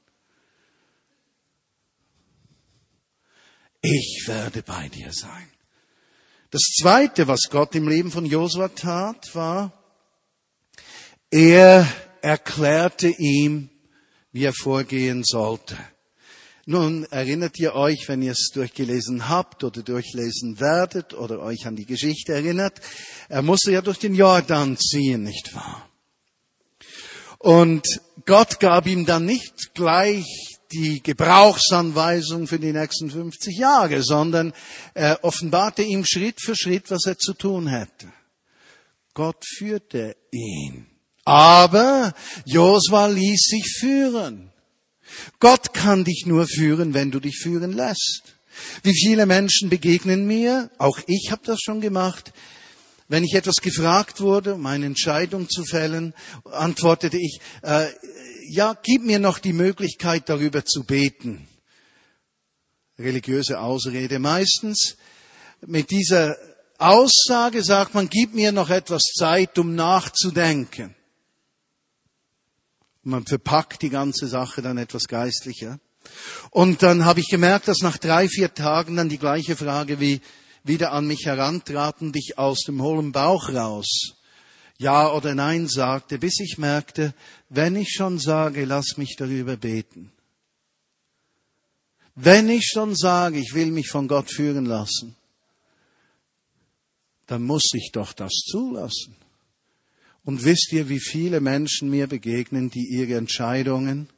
Ich 3.80 4.24
werde 4.26 4.62
bei 4.62 4.88
dir 4.88 5.12
sein. 5.12 5.48
Das 6.50 6.62
zweite, 6.80 7.26
was 7.26 7.48
Gott 7.50 7.74
im 7.74 7.88
Leben 7.88 8.10
von 8.10 8.24
Josua 8.24 8.68
tat, 8.68 9.34
war, 9.34 9.72
er 11.30 11.86
erklärte 12.22 13.08
ihm, 13.08 13.68
wie 14.32 14.44
er 14.44 14.52
vorgehen 14.52 15.24
sollte. 15.24 15.76
Nun 16.64 17.04
erinnert 17.10 17.58
ihr 17.58 17.74
euch, 17.74 18.08
wenn 18.08 18.22
ihr 18.22 18.32
es 18.32 18.50
durchgelesen 18.52 19.28
habt 19.28 19.64
oder 19.64 19.82
durchlesen 19.82 20.60
werdet 20.60 21.14
oder 21.14 21.40
euch 21.40 21.66
an 21.66 21.76
die 21.76 21.86
Geschichte 21.86 22.32
erinnert, 22.32 22.80
er 23.28 23.42
musste 23.42 23.72
ja 23.72 23.82
durch 23.82 23.98
den 23.98 24.14
Jordan 24.14 24.76
ziehen, 24.76 25.22
nicht 25.22 25.54
wahr? 25.54 25.88
Und 27.38 27.86
Gott 28.24 28.58
gab 28.60 28.86
ihm 28.86 29.06
dann 29.06 29.26
nicht 29.26 29.74
gleich 29.74 30.55
die 30.72 31.02
Gebrauchsanweisung 31.02 32.46
für 32.46 32.58
die 32.58 32.72
nächsten 32.72 33.10
50 33.10 33.56
Jahre, 33.56 34.02
sondern 34.02 34.52
er 34.94 35.22
offenbarte 35.22 35.82
ihm 35.82 36.04
Schritt 36.04 36.40
für 36.40 36.56
Schritt, 36.56 36.90
was 36.90 37.04
er 37.06 37.18
zu 37.18 37.34
tun 37.34 37.68
hätte. 37.68 38.12
Gott 39.14 39.44
führte 39.56 40.16
ihn. 40.30 40.86
Aber 41.24 42.14
Josua 42.44 43.06
ließ 43.06 43.40
sich 43.40 43.76
führen. 43.78 44.52
Gott 45.40 45.72
kann 45.72 46.04
dich 46.04 46.24
nur 46.26 46.46
führen, 46.46 46.94
wenn 46.94 47.10
du 47.10 47.20
dich 47.20 47.38
führen 47.38 47.72
lässt. 47.72 48.36
Wie 48.82 48.94
viele 48.94 49.26
Menschen 49.26 49.68
begegnen 49.68 50.26
mir, 50.26 50.70
auch 50.78 50.98
ich 51.06 51.30
habe 51.30 51.42
das 51.44 51.60
schon 51.60 51.80
gemacht, 51.80 52.32
wenn 53.08 53.24
ich 53.24 53.34
etwas 53.34 53.56
gefragt 53.56 54.20
wurde, 54.20 54.54
um 54.54 54.66
eine 54.66 54.86
Entscheidung 54.86 55.48
zu 55.48 55.64
fällen, 55.64 56.14
antwortete 56.44 57.18
ich, 57.18 57.38
äh, 57.62 57.86
ja, 58.48 58.76
gib 58.82 59.02
mir 59.02 59.18
noch 59.18 59.38
die 59.38 59.52
Möglichkeit, 59.52 60.28
darüber 60.28 60.64
zu 60.64 60.84
beten. 60.84 61.46
Religiöse 62.98 63.60
Ausrede. 63.60 64.18
Meistens 64.18 64.96
mit 65.60 65.90
dieser 65.90 66.36
Aussage 66.78 67.62
sagt 67.62 67.94
man, 67.94 68.08
gib 68.08 68.34
mir 68.34 68.52
noch 68.52 68.70
etwas 68.70 69.02
Zeit, 69.18 69.58
um 69.58 69.74
nachzudenken. 69.74 70.94
Man 73.02 73.24
verpackt 73.24 73.82
die 73.82 73.90
ganze 73.90 74.26
Sache 74.26 74.62
dann 74.62 74.78
etwas 74.78 75.04
geistlicher. 75.04 75.78
Und 76.50 76.82
dann 76.82 77.04
habe 77.04 77.20
ich 77.20 77.28
gemerkt, 77.28 77.68
dass 77.68 77.80
nach 77.80 77.98
drei, 77.98 78.28
vier 78.28 78.54
Tagen 78.54 78.96
dann 78.96 79.08
die 79.08 79.18
gleiche 79.18 79.56
Frage 79.56 80.00
wie 80.00 80.20
wieder 80.64 80.92
an 80.92 81.06
mich 81.06 81.26
herantraten, 81.26 82.12
dich 82.12 82.38
aus 82.38 82.62
dem 82.66 82.82
hohlen 82.82 83.12
Bauch 83.12 83.50
raus 83.50 84.16
ja 84.78 85.12
oder 85.12 85.34
Nein 85.34 85.68
sagte, 85.68 86.18
bis 86.18 86.38
ich 86.40 86.58
merkte, 86.58 87.14
wenn 87.48 87.76
ich 87.76 87.90
schon 87.90 88.18
sage, 88.18 88.64
lass 88.64 88.96
mich 88.96 89.16
darüber 89.16 89.56
beten. 89.56 90.10
Wenn 92.14 92.48
ich 92.48 92.64
schon 92.64 92.96
sage, 92.96 93.38
ich 93.38 93.54
will 93.54 93.70
mich 93.70 93.88
von 93.88 94.08
Gott 94.08 94.30
führen 94.30 94.64
lassen, 94.64 95.14
dann 97.26 97.42
muss 97.42 97.68
ich 97.74 97.90
doch 97.92 98.12
das 98.12 98.32
zulassen. 98.32 99.16
Und 100.24 100.44
wisst 100.44 100.72
ihr, 100.72 100.88
wie 100.88 100.98
viele 100.98 101.40
Menschen 101.40 101.90
mir 101.90 102.06
begegnen, 102.06 102.70
die 102.70 102.88
ihre 102.88 103.14
Entscheidungen 103.16 104.08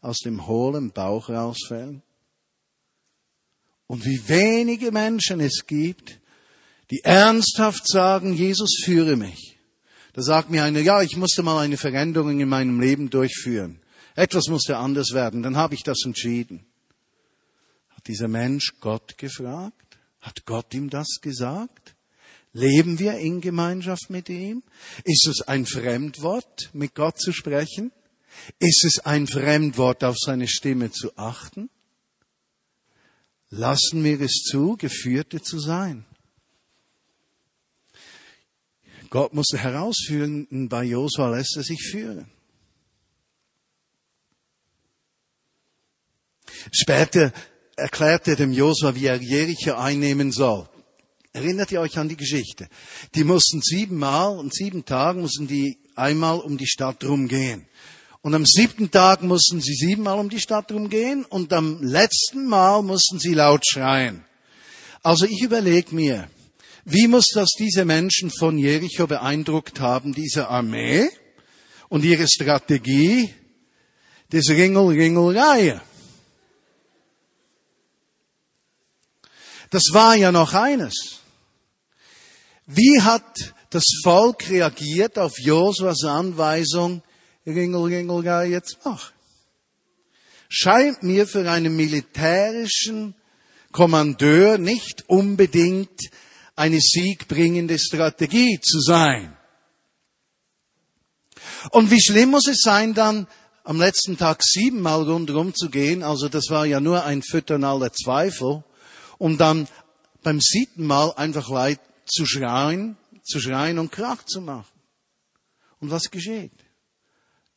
aus 0.00 0.18
dem 0.18 0.46
hohlen 0.46 0.90
Bauch 0.90 1.28
rausfällen? 1.28 2.02
Und 3.86 4.04
wie 4.04 4.28
wenige 4.28 4.90
Menschen 4.90 5.40
es 5.40 5.66
gibt, 5.66 6.18
die 6.90 7.04
ernsthaft 7.04 7.86
sagen, 7.86 8.34
Jesus 8.34 8.80
führe 8.84 9.16
mich. 9.16 9.58
Da 10.12 10.22
sagt 10.22 10.50
mir 10.50 10.64
einer, 10.64 10.80
ja, 10.80 11.02
ich 11.02 11.16
musste 11.16 11.42
mal 11.42 11.60
eine 11.60 11.76
Veränderung 11.76 12.38
in 12.40 12.48
meinem 12.48 12.80
Leben 12.80 13.08
durchführen. 13.08 13.80
Etwas 14.14 14.48
musste 14.48 14.76
anders 14.76 15.12
werden. 15.12 15.42
Dann 15.42 15.56
habe 15.56 15.74
ich 15.74 15.82
das 15.82 16.04
entschieden. 16.04 16.66
Hat 17.90 18.06
dieser 18.06 18.28
Mensch 18.28 18.74
Gott 18.80 19.16
gefragt? 19.16 19.98
Hat 20.20 20.44
Gott 20.44 20.74
ihm 20.74 20.90
das 20.90 21.20
gesagt? 21.22 21.94
Leben 22.52 22.98
wir 22.98 23.16
in 23.16 23.40
Gemeinschaft 23.40 24.10
mit 24.10 24.28
ihm? 24.28 24.62
Ist 25.04 25.26
es 25.26 25.40
ein 25.48 25.64
Fremdwort, 25.64 26.68
mit 26.74 26.94
Gott 26.94 27.18
zu 27.18 27.32
sprechen? 27.32 27.90
Ist 28.58 28.84
es 28.84 28.98
ein 29.00 29.26
Fremdwort, 29.26 30.04
auf 30.04 30.16
seine 30.18 30.48
Stimme 30.48 30.90
zu 30.90 31.16
achten? 31.16 31.70
Lassen 33.48 34.04
wir 34.04 34.20
es 34.20 34.42
zu, 34.44 34.76
Geführte 34.76 35.42
zu 35.42 35.58
sein. 35.58 36.04
Gott 39.12 39.34
musste 39.34 39.58
herausführen, 39.58 40.46
bei 40.70 40.84
Josua 40.84 41.28
lässt 41.28 41.54
er 41.58 41.62
sich 41.62 41.82
führen. 41.82 42.30
Später 46.72 47.30
erklärte 47.76 48.30
er 48.30 48.36
dem 48.36 48.54
Josua, 48.54 48.94
wie 48.94 49.04
er 49.04 49.20
Jericho 49.20 49.74
einnehmen 49.74 50.32
soll. 50.32 50.66
Erinnert 51.34 51.70
ihr 51.72 51.82
euch 51.82 51.98
an 51.98 52.08
die 52.08 52.16
Geschichte? 52.16 52.70
Die 53.14 53.24
mussten 53.24 53.60
siebenmal 53.60 54.38
und 54.38 54.54
sieben 54.54 54.86
Tagen 54.86 55.20
mussten 55.20 55.46
die 55.46 55.76
einmal 55.94 56.38
um 56.38 56.56
die 56.56 56.66
Stadt 56.66 57.04
rumgehen. 57.04 57.66
Und 58.22 58.34
am 58.34 58.46
siebten 58.46 58.90
Tag 58.90 59.22
mussten 59.22 59.60
sie 59.60 59.74
siebenmal 59.74 60.18
um 60.18 60.30
die 60.30 60.40
Stadt 60.40 60.72
rumgehen 60.72 61.26
und 61.26 61.52
am 61.52 61.82
letzten 61.82 62.46
Mal 62.46 62.80
mussten 62.82 63.18
sie 63.18 63.34
laut 63.34 63.62
schreien. 63.66 64.24
Also 65.02 65.26
ich 65.26 65.42
überlege 65.42 65.94
mir, 65.94 66.30
wie 66.84 67.06
muss 67.06 67.28
das 67.34 67.50
diese 67.58 67.84
Menschen 67.84 68.30
von 68.30 68.58
Jericho 68.58 69.06
beeindruckt 69.06 69.80
haben, 69.80 70.12
diese 70.12 70.48
Armee 70.48 71.08
und 71.88 72.04
ihre 72.04 72.26
Strategie 72.28 73.32
des 74.32 74.48
Ringel-Ringel-Reihe? 74.48 75.80
Das 79.70 79.84
war 79.92 80.16
ja 80.16 80.32
noch 80.32 80.52
eines. 80.52 81.20
Wie 82.66 83.00
hat 83.00 83.54
das 83.70 83.84
Volk 84.02 84.48
reagiert 84.50 85.18
auf 85.18 85.38
Josuas 85.38 86.04
Anweisung, 86.04 87.02
Ringel, 87.46 87.82
Ringel, 87.84 88.50
jetzt 88.50 88.78
mach? 88.84 89.12
scheint 90.52 91.02
mir 91.02 91.26
für 91.26 91.50
einen 91.50 91.74
militärischen 91.74 93.14
Kommandeur 93.72 94.58
nicht 94.58 95.08
unbedingt 95.08 96.10
eine 96.54 96.80
siegbringende 96.80 97.78
Strategie 97.78 98.60
zu 98.60 98.80
sein. 98.80 99.36
Und 101.70 101.90
wie 101.90 102.00
schlimm 102.00 102.30
muss 102.30 102.46
es 102.46 102.60
sein, 102.62 102.94
dann 102.94 103.26
am 103.64 103.78
letzten 103.78 104.18
Tag 104.18 104.42
siebenmal 104.42 105.02
rundherum 105.02 105.54
zu 105.54 105.70
gehen, 105.70 106.02
also 106.02 106.28
das 106.28 106.50
war 106.50 106.66
ja 106.66 106.80
nur 106.80 107.04
ein 107.04 107.22
Füttern 107.22 107.64
aller 107.64 107.92
Zweifel, 107.92 108.64
um 109.18 109.38
dann 109.38 109.68
beim 110.22 110.40
siebten 110.40 110.86
Mal 110.86 111.12
einfach 111.16 111.48
leid 111.48 111.80
zu 112.06 112.26
schreien, 112.26 112.96
zu 113.22 113.40
schreien 113.40 113.78
und 113.78 113.92
Krach 113.92 114.24
zu 114.24 114.40
machen. 114.40 114.66
Und 115.80 115.90
was 115.90 116.10
geschieht? 116.10 116.52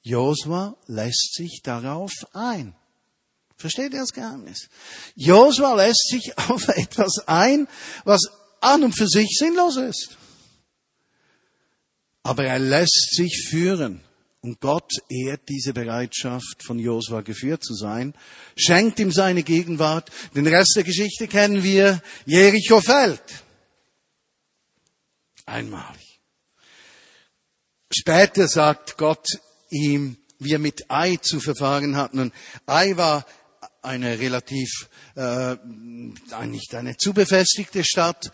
Josua 0.02 0.76
lässt 0.86 1.34
sich 1.34 1.62
darauf 1.64 2.12
ein. 2.34 2.76
Versteht 3.58 3.94
ihr 3.94 4.02
das 4.02 4.14
Geheimnis? 4.14 4.70
Josua 5.16 5.74
lässt 5.76 6.10
sich 6.10 6.38
auf 6.50 6.68
etwas 6.68 7.28
ein, 7.28 7.68
was 8.04 8.22
an 8.66 8.84
und 8.84 8.94
für 8.94 9.08
sich 9.08 9.38
sinnlos 9.38 9.78
ist. 9.78 10.18
Aber 12.24 12.46
er 12.46 12.60
lässt 12.60 13.16
sich 13.16 13.48
führen. 13.50 14.02
Und 14.42 14.60
Gott 14.60 14.92
ehrt 15.10 15.50
diese 15.50 15.74
Bereitschaft, 15.74 16.64
von 16.64 16.78
Josua 16.78 17.22
geführt 17.22 17.64
zu 17.64 17.74
sein, 17.74 18.14
schenkt 18.56 19.00
ihm 19.00 19.12
seine 19.12 19.42
Gegenwart. 19.42 20.12
Den 20.36 20.46
Rest 20.46 20.74
der 20.76 20.84
Geschichte 20.84 21.28
kennen 21.28 21.64
wir. 21.64 22.00
Jericho 22.28 22.80
fällt. 22.80 23.24
Einmalig. 25.48 26.20
Später 27.92 28.48
sagt 28.48 28.98
Gott 28.98 29.26
ihm, 29.72 30.18
wie 30.38 30.54
er 30.54 30.60
mit 30.60 30.92
Ai 30.92 31.18
zu 31.18 31.40
verfahren 31.40 31.96
hatten. 31.96 32.20
Und 32.20 32.34
Ai 32.68 32.98
war 32.98 33.26
eine 33.86 34.20
relativ, 34.20 34.90
äh, 35.16 35.56
nicht 36.46 36.76
eine 36.76 36.98
zu 36.98 37.14
befestigte 37.14 37.84
Stadt. 37.84 38.32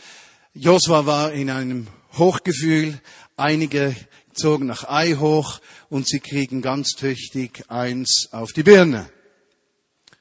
Josua 0.54 1.06
war 1.06 1.32
in 1.32 1.50
einem 1.50 1.88
Hochgefühl. 2.18 3.00
Einige 3.38 3.96
zogen 4.34 4.66
nach 4.66 4.86
Ai 4.86 5.16
hoch 5.16 5.60
und 5.90 6.08
sie 6.08 6.20
kriegen 6.20 6.62
ganz 6.62 6.92
tüchtig 6.92 7.66
eins 7.70 8.30
auf 8.32 8.52
die 8.52 8.64
Birne. 8.64 9.10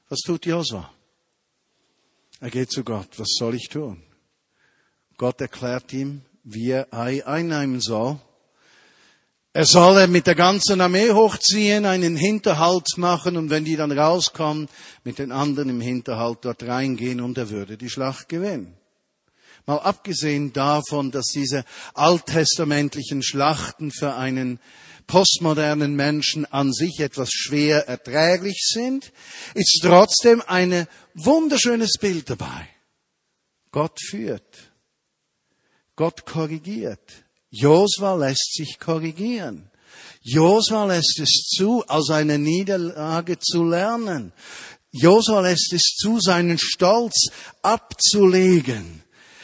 Was 0.09 0.21
tut 0.21 0.47
Josua? 0.47 0.93
Er 2.41 2.51
geht 2.51 2.71
zu 2.71 2.85
Gott. 2.85 3.19
Was 3.19 3.29
soll 3.39 3.55
ich 3.55 3.69
tun? 3.69 4.03
Gott 5.17 5.41
erklärt 5.41 5.93
ihm, 5.93 6.23
wie 6.43 6.71
er 6.71 6.93
Ai 6.93 7.27
einnehmen 7.27 7.81
soll. 7.81 8.19
Er 9.53 9.67
soll 9.67 10.07
mit 10.07 10.29
der 10.29 10.37
ganzen 10.37 10.81
Armee 10.81 11.11
hochziehen, 11.11 11.85
einen 11.85 12.17
Hinterhalt 12.17 12.97
machen 12.97 13.37
und 13.37 13.51
wenn 13.51 13.65
die 13.65 13.75
dann 13.75 13.91
rauskommen, 13.91 14.69
mit 15.03 15.19
den 15.19 15.33
anderen 15.33 15.71
im 15.71 15.81
Hinterhalt 15.81 16.39
dort 16.43 16.63
reingehen 16.63 17.21
und 17.21 17.37
er 17.37 17.51
würde 17.51 17.77
die 17.77 17.91
Schlacht 17.91 18.29
gewinnen. 18.29 18.77
Mal 19.67 19.79
abgesehen 19.79 20.53
davon, 20.53 21.11
dass 21.11 21.27
diese 21.27 21.65
alttestamentlichen 21.95 23.25
Schlachten 23.25 23.91
für 23.91 24.15
einen 24.15 24.61
postmodernen 25.09 25.97
Menschen 25.97 26.45
an 26.47 26.73
sich 26.73 27.01
etwas 27.01 27.31
schwer 27.33 27.89
erträglich 27.89 28.69
sind, 28.73 29.13
ist 29.55 29.81
trotzdem 29.83 30.43
ein 30.47 30.87
wunderschönes 31.15 31.99
Bild 31.99 32.31
dabei. 32.31 32.69
Gott 33.73 33.99
führt. 34.01 34.73
Gott 35.97 36.25
korrigiert. 36.25 37.25
Josua 37.51 38.15
lässt 38.15 38.55
sich 38.55 38.79
korrigieren. 38.79 39.71
Josua 40.23 40.85
lässt 40.87 41.19
es 41.21 41.49
zu, 41.57 41.85
aus 41.89 42.11
einer 42.11 42.39
Niederlage 42.39 43.39
zu 43.39 43.65
lernen. 43.65 44.33
Josua 44.93 45.41
lässt 45.41 45.73
es 45.73 45.95
zu, 45.97 46.21
seinen 46.21 46.59
Stolz 46.59 47.29
abzulegen. 47.63 49.03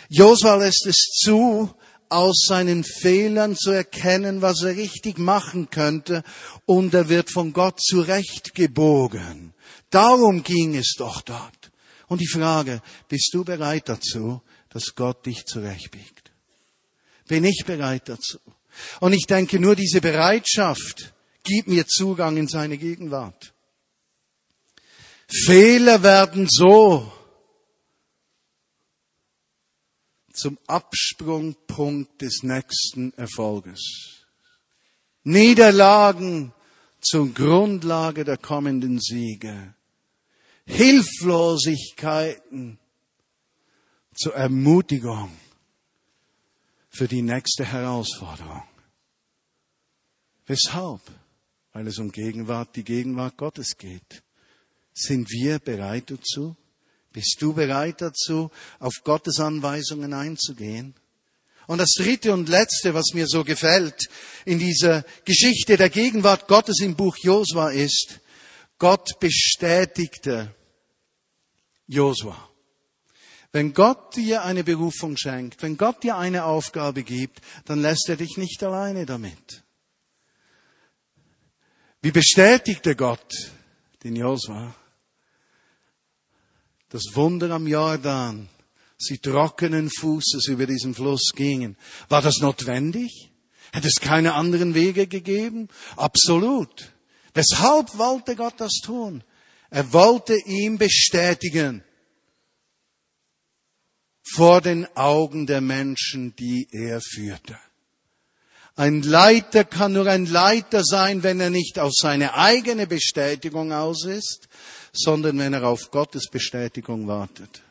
Josua 0.09 0.57
lässt 0.57 0.87
es 0.87 0.97
zu, 1.23 1.71
aus 2.09 2.45
seinen 2.47 2.85
Fehlern 2.85 3.57
zu 3.57 3.71
erkennen, 3.71 4.43
was 4.43 4.63
er 4.63 4.77
richtig 4.77 5.19
machen 5.19 5.71
könnte, 5.71 6.23
und 6.65 6.95
er 6.95 7.09
wird 7.09 7.31
von 7.31 7.53
Gott 7.53 7.81
zurechtgebogen. 7.81 9.55
Darum 9.91 10.43
ging 10.43 10.77
es 10.77 10.95
doch 10.97 11.23
dort. 11.23 11.73
Und 12.09 12.21
die 12.21 12.29
Frage, 12.29 12.83
bist 13.09 13.31
du 13.33 13.45
bereit 13.45 13.89
dazu, 13.89 14.43
dass 14.69 14.95
Gott 14.95 15.27
dich 15.27 15.45
zurechtbiegt? 15.45 16.26
Bin 17.27 17.45
ich 17.45 17.65
bereit 17.67 18.09
dazu. 18.09 18.39
Und 19.01 19.13
ich 19.13 19.27
denke, 19.27 19.59
nur 19.59 19.75
diese 19.77 20.01
Bereitschaft 20.01 21.13
gibt 21.43 21.69
mir 21.69 21.87
Zugang 21.87 22.37
in 22.37 22.49
seine 22.49 22.79
Gegenwart. 22.79 23.55
Fehler 25.29 26.03
werden 26.03 26.47
so 26.49 27.13
zum 30.33 30.59
Absprungpunkt 30.67 32.21
des 32.21 32.43
nächsten 32.43 33.13
Erfolges. 33.15 34.25
Niederlagen 35.25 36.53
zur 37.01 37.33
Grundlage 37.33 38.25
der 38.25 38.37
kommenden 38.37 39.01
Siege. 39.01 39.75
Hilflosigkeiten 40.67 42.79
zur 44.15 44.35
Ermutigung 44.35 45.31
für 46.97 47.09
die 47.09 47.23
nächste 47.23 47.65
Herausforderung. 47.65 48.63
Weshalb? 50.47 51.03
Weil 51.73 51.89
es 51.89 51.99
um 51.99 52.11
Gegenwart, 52.11 52.75
die 52.75 52.85
Gegenwart 52.85 53.37
Gottes 53.37 53.77
geht. 53.77 54.23
Sind 54.95 55.31
wir 55.31 55.59
bereit 55.59 56.11
dazu? 56.11 56.57
Bist 57.13 57.37
du 57.41 57.53
bereit 57.53 58.01
dazu, 58.01 58.51
auf 58.79 58.95
Gottes 59.05 59.41
Anweisungen 59.41 60.15
einzugehen? 60.15 60.95
Und 61.67 61.79
das 61.79 61.93
dritte 61.99 62.33
und 62.33 62.49
letzte, 62.49 62.95
was 62.95 63.13
mir 63.13 63.27
so 63.27 63.45
gefällt 63.45 64.09
in 64.45 64.59
dieser 64.59 65.05
Geschichte 65.25 65.77
der 65.77 65.91
Gegenwart 65.91 66.49
Gottes 66.49 66.81
im 66.81 66.95
Buch 66.95 67.17
Josua 67.19 67.71
ist, 67.71 68.21
Gott 68.79 69.19
bestätigte 69.21 70.55
Josua. 71.87 72.51
Wenn 73.53 73.73
Gott 73.73 74.17
dir 74.17 74.45
eine 74.45 74.65
Berufung 74.65 75.17
schenkt, 75.17 75.63
wenn 75.63 75.77
Gott 75.77 76.03
dir 76.03 76.17
eine 76.17 76.45
Aufgabe 76.45 77.03
gibt, 77.03 77.41
dann 77.65 77.81
lässt 77.81 78.09
er 78.09 78.17
dich 78.17 78.37
nicht 78.37 78.63
alleine 78.63 79.07
damit. 79.07 79.65
Wie 82.03 82.11
bestätigte 82.11 82.95
Gott 82.95 83.53
den 84.05 84.17
Josua? 84.17 84.75
Das 86.89 87.03
Wunder 87.15 87.51
am 87.51 87.67
Jordan, 87.67 88.49
sie 88.97 89.19
trockenen 89.19 89.91
Fußes 89.91 90.47
über 90.49 90.67
diesen 90.67 90.95
Fluss 90.95 91.33
gingen. 91.35 91.77
War 92.09 92.23
das 92.23 92.39
notwendig? 92.39 93.33
Hätte 93.73 93.89
es 93.89 94.01
keine 94.01 94.35
anderen 94.35 94.75
Wege 94.75 95.07
gegeben? 95.07 95.69
Absolut. 95.97 96.93
Weshalb 97.35 97.99
wollte 97.99 98.37
Gott 98.37 98.55
das 98.59 98.75
tun? 98.83 99.25
Er 99.71 99.93
wollte 99.93 100.37
ihm 100.47 100.79
bestätigen, 100.79 101.83
vor 104.35 104.61
den 104.61 104.87
Augen 104.97 105.47
der 105.47 105.61
Menschen, 105.61 106.35
die 106.37 106.69
er 106.71 107.01
führte. 107.01 107.59
Ein 108.75 109.03
Leiter 109.03 109.65
kann 109.65 109.95
nur 109.95 110.07
ein 110.07 110.27
Leiter 110.27 110.85
sein, 110.85 111.23
wenn 111.23 111.41
er 111.41 111.49
nicht 111.49 111.79
auf 111.79 111.93
seine 111.95 112.35
eigene 112.35 112.87
Bestätigung 112.87 113.73
aus 113.73 114.05
ist, 114.05 114.49
sondern 114.93 115.39
wenn 115.39 115.55
er 115.55 115.65
auf 115.65 115.91
Gottes 115.91 116.29
Bestätigung 116.31 117.07
wartet. 117.07 117.63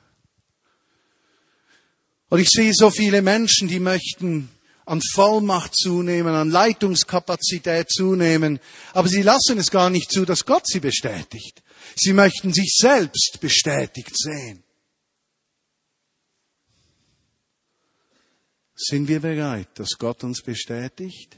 Und 2.29 2.39
ich 2.39 2.49
sehe 2.49 2.73
so 2.73 2.89
viele 2.89 3.21
Menschen, 3.21 3.67
die 3.67 3.79
möchten 3.79 4.49
an 4.85 4.99
Vollmacht 5.13 5.75
zunehmen, 5.75 6.33
an 6.33 6.49
Leitungskapazität 6.49 7.89
zunehmen, 7.89 8.59
aber 8.93 9.07
sie 9.07 9.21
lassen 9.21 9.57
es 9.59 9.69
gar 9.69 9.91
nicht 9.91 10.11
zu, 10.11 10.25
dass 10.25 10.45
Gott 10.45 10.67
sie 10.67 10.79
bestätigt. 10.79 11.61
Sie 11.95 12.13
möchten 12.13 12.51
sich 12.51 12.75
selbst 12.77 13.37
bestätigt 13.41 14.17
sehen. 14.17 14.64
Sind 18.87 19.07
wir 19.07 19.19
bereit, 19.19 19.69
dass 19.79 19.97
Gott 19.97 20.23
uns 20.23 20.43
bestätigt? 20.43 21.35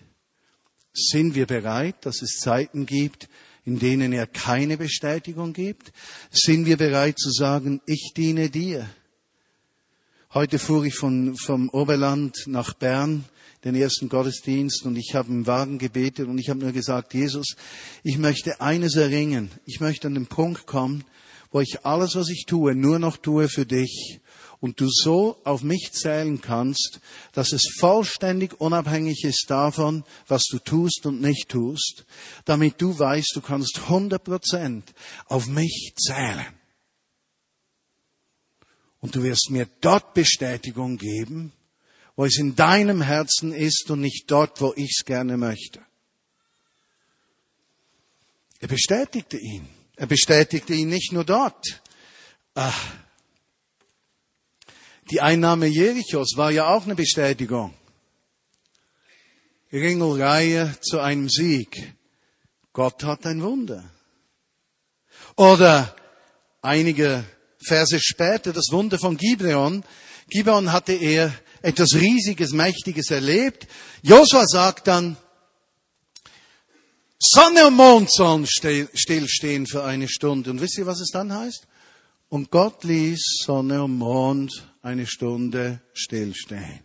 Sind 0.94 1.34
wir 1.34 1.46
bereit, 1.46 2.06
dass 2.06 2.22
es 2.22 2.40
Zeiten 2.42 2.86
gibt, 2.86 3.30
in 3.64 3.80
denen 3.80 4.12
er 4.12 4.28
keine 4.28 4.76
Bestätigung 4.76 5.54
gibt? 5.54 5.94
Sind 6.30 6.66
wir 6.66 6.76
bereit 6.76 7.18
zu 7.18 7.32
sagen, 7.32 7.80
ich 7.86 8.12
diene 8.18 8.50
dir? 8.50 8.90
Heute 10.34 10.60
fuhr 10.60 10.84
ich 10.84 10.96
von, 10.96 11.38
vom 11.38 11.70
Oberland 11.70 12.36
nach 12.48 12.74
Bern, 12.74 13.24
den 13.64 13.76
ersten 13.76 14.10
Gottesdienst, 14.10 14.86
und 14.86 14.98
ich 14.98 15.16
habe 15.16 15.30
im 15.30 15.48
Wagen 15.48 15.78
gebetet 15.78 16.28
und 16.28 16.40
ich 16.40 16.50
habe 16.50 16.60
nur 16.60 16.74
gesagt, 16.74 17.14
Jesus, 17.14 17.56
ich 18.04 18.18
möchte 18.18 18.60
eines 18.60 18.98
erringen. 18.98 19.52
Ich 19.64 19.80
möchte 19.80 20.08
an 20.08 20.16
den 20.16 20.28
Punkt 20.28 20.66
kommen, 20.66 21.06
wo 21.52 21.62
ich 21.62 21.86
alles, 21.86 22.16
was 22.16 22.28
ich 22.28 22.44
tue, 22.46 22.76
nur 22.76 23.00
noch 23.00 23.16
tue 23.16 23.48
für 23.48 23.66
dich 23.66 24.20
und 24.60 24.80
du 24.80 24.90
so 24.90 25.40
auf 25.44 25.62
mich 25.62 25.92
zählen 25.94 26.42
kannst, 26.42 27.00
dass 27.34 27.52
es 27.52 27.76
vollständig 27.80 28.60
unabhängig 28.60 29.24
ist 29.24 29.46
davon, 29.50 30.04
was 30.28 30.44
du 30.50 30.60
tust 30.60 31.06
und 31.06 31.22
nicht 31.22 31.50
tust, 31.50 32.06
damit 32.46 32.82
du 32.82 32.98
weißt, 32.98 33.32
du 33.36 33.42
kannst 33.42 33.80
100 33.84 34.24
Prozent 34.24 34.94
auf 35.26 35.48
mich 35.48 35.94
zählen. 35.98 36.48
Und 39.00 39.16
du 39.16 39.24
wirst 39.24 39.52
mir 39.52 39.68
dort 39.80 40.14
Bestätigung 40.14 40.98
geben, 40.98 41.54
wo 42.16 42.26
es 42.26 42.38
in 42.40 42.56
deinem 42.56 43.02
Herzen 43.02 43.54
ist 43.54 43.92
und 43.92 44.02
nicht 44.02 44.30
dort, 44.32 44.60
wo 44.60 44.74
ich 44.76 44.98
es 45.00 45.06
gerne 45.06 45.38
möchte. 45.38 45.86
Er 48.60 48.68
bestätigte 48.68 49.38
ihn. 49.38 49.70
Er 49.96 50.08
bestätigte 50.08 50.74
ihn 50.74 50.90
nicht 50.90 51.12
nur 51.12 51.24
dort. 51.24 51.82
Ach, 52.56 52.96
die 55.12 55.22
Einnahme 55.22 55.68
Jerichos 55.68 56.34
war 56.36 56.52
ja 56.52 56.68
auch 56.68 56.86
eine 56.86 56.96
Bestätigung. 56.96 57.74
Ringelreihe 59.72 60.78
zu 60.82 61.00
einem 61.00 61.30
Sieg. 61.30 61.94
Gott 62.74 63.04
hat 63.04 63.26
ein 63.26 63.42
Wunder. 63.42 63.84
Oder 65.36 65.96
einige 66.62 67.24
Verse 67.60 68.00
später 68.00 68.54
das 68.54 68.68
Wunder 68.72 68.98
von 69.00 69.18
Gibeon. 69.18 69.84
Gibeon 70.30 70.72
hatte 70.72 70.94
er 70.94 71.34
etwas 71.62 71.94
Riesiges, 71.96 72.52
Mächtiges 72.52 73.12
erlebt. 73.12 73.68
Josua 74.04 74.46
sagt 74.46 74.88
dann, 74.88 75.18
Sonne 77.20 77.68
und 77.68 77.76
Mond 77.76 78.12
sollen 78.12 78.46
stillstehen 78.46 79.66
für 79.66 79.84
eine 79.84 80.08
Stunde. 80.08 80.52
Und 80.52 80.62
wisst 80.62 80.78
ihr, 80.78 80.86
was 80.86 81.00
es 81.00 81.10
dann 81.12 81.34
heißt? 81.34 81.68
Und 82.30 82.52
Gott 82.52 82.84
ließ 82.84 83.44
Sonne 83.46 83.84
und 83.84 83.98
Mond 83.98 84.67
eine 84.82 85.08
Stunde 85.08 85.82
stillstehen. 85.94 86.82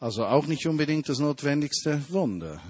Also 0.00 0.26
auch 0.26 0.46
nicht 0.46 0.66
unbedingt 0.66 1.08
das 1.08 1.18
notwendigste 1.18 2.02
Wunder. 2.08 2.60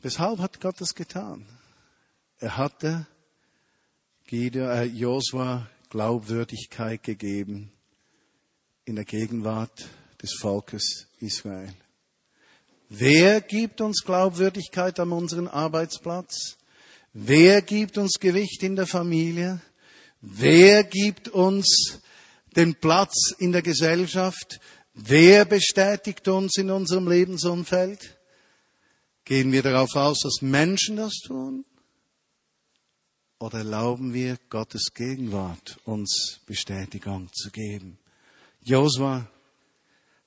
Weshalb 0.00 0.38
hat 0.38 0.60
Gott 0.60 0.80
das 0.80 0.94
getan? 0.94 1.44
Er 2.38 2.56
hatte 2.56 3.06
äh, 4.30 4.84
Josua 4.84 5.68
Glaubwürdigkeit 5.90 7.02
gegeben 7.02 7.72
in 8.84 8.94
der 8.94 9.04
Gegenwart 9.04 9.88
des 10.22 10.34
Volkes 10.34 11.08
Israel. 11.18 11.74
Wer 12.88 13.40
gibt 13.40 13.80
uns 13.80 14.02
Glaubwürdigkeit 14.04 15.00
an 15.00 15.12
unserem 15.12 15.48
Arbeitsplatz? 15.48 16.56
Wer 17.12 17.60
gibt 17.62 17.98
uns 17.98 18.18
Gewicht 18.20 18.62
in 18.62 18.76
der 18.76 18.86
Familie? 18.86 19.60
Wer 20.20 20.84
gibt 20.84 21.28
uns 21.28 22.00
den 22.56 22.74
Platz 22.74 23.32
in 23.38 23.52
der 23.52 23.62
Gesellschaft? 23.62 24.60
Wer 24.94 25.44
bestätigt 25.44 26.26
uns 26.28 26.56
in 26.56 26.70
unserem 26.70 27.08
Lebensumfeld? 27.08 28.18
Gehen 29.24 29.52
wir 29.52 29.62
darauf 29.62 29.94
aus, 29.94 30.20
dass 30.20 30.42
Menschen 30.42 30.96
das 30.96 31.14
tun? 31.24 31.64
Oder 33.38 33.58
erlauben 33.58 34.12
wir 34.12 34.38
Gottes 34.50 34.92
Gegenwart, 34.92 35.78
uns 35.84 36.40
Bestätigung 36.46 37.30
zu 37.32 37.50
geben? 37.50 37.98
Josua 38.62 39.30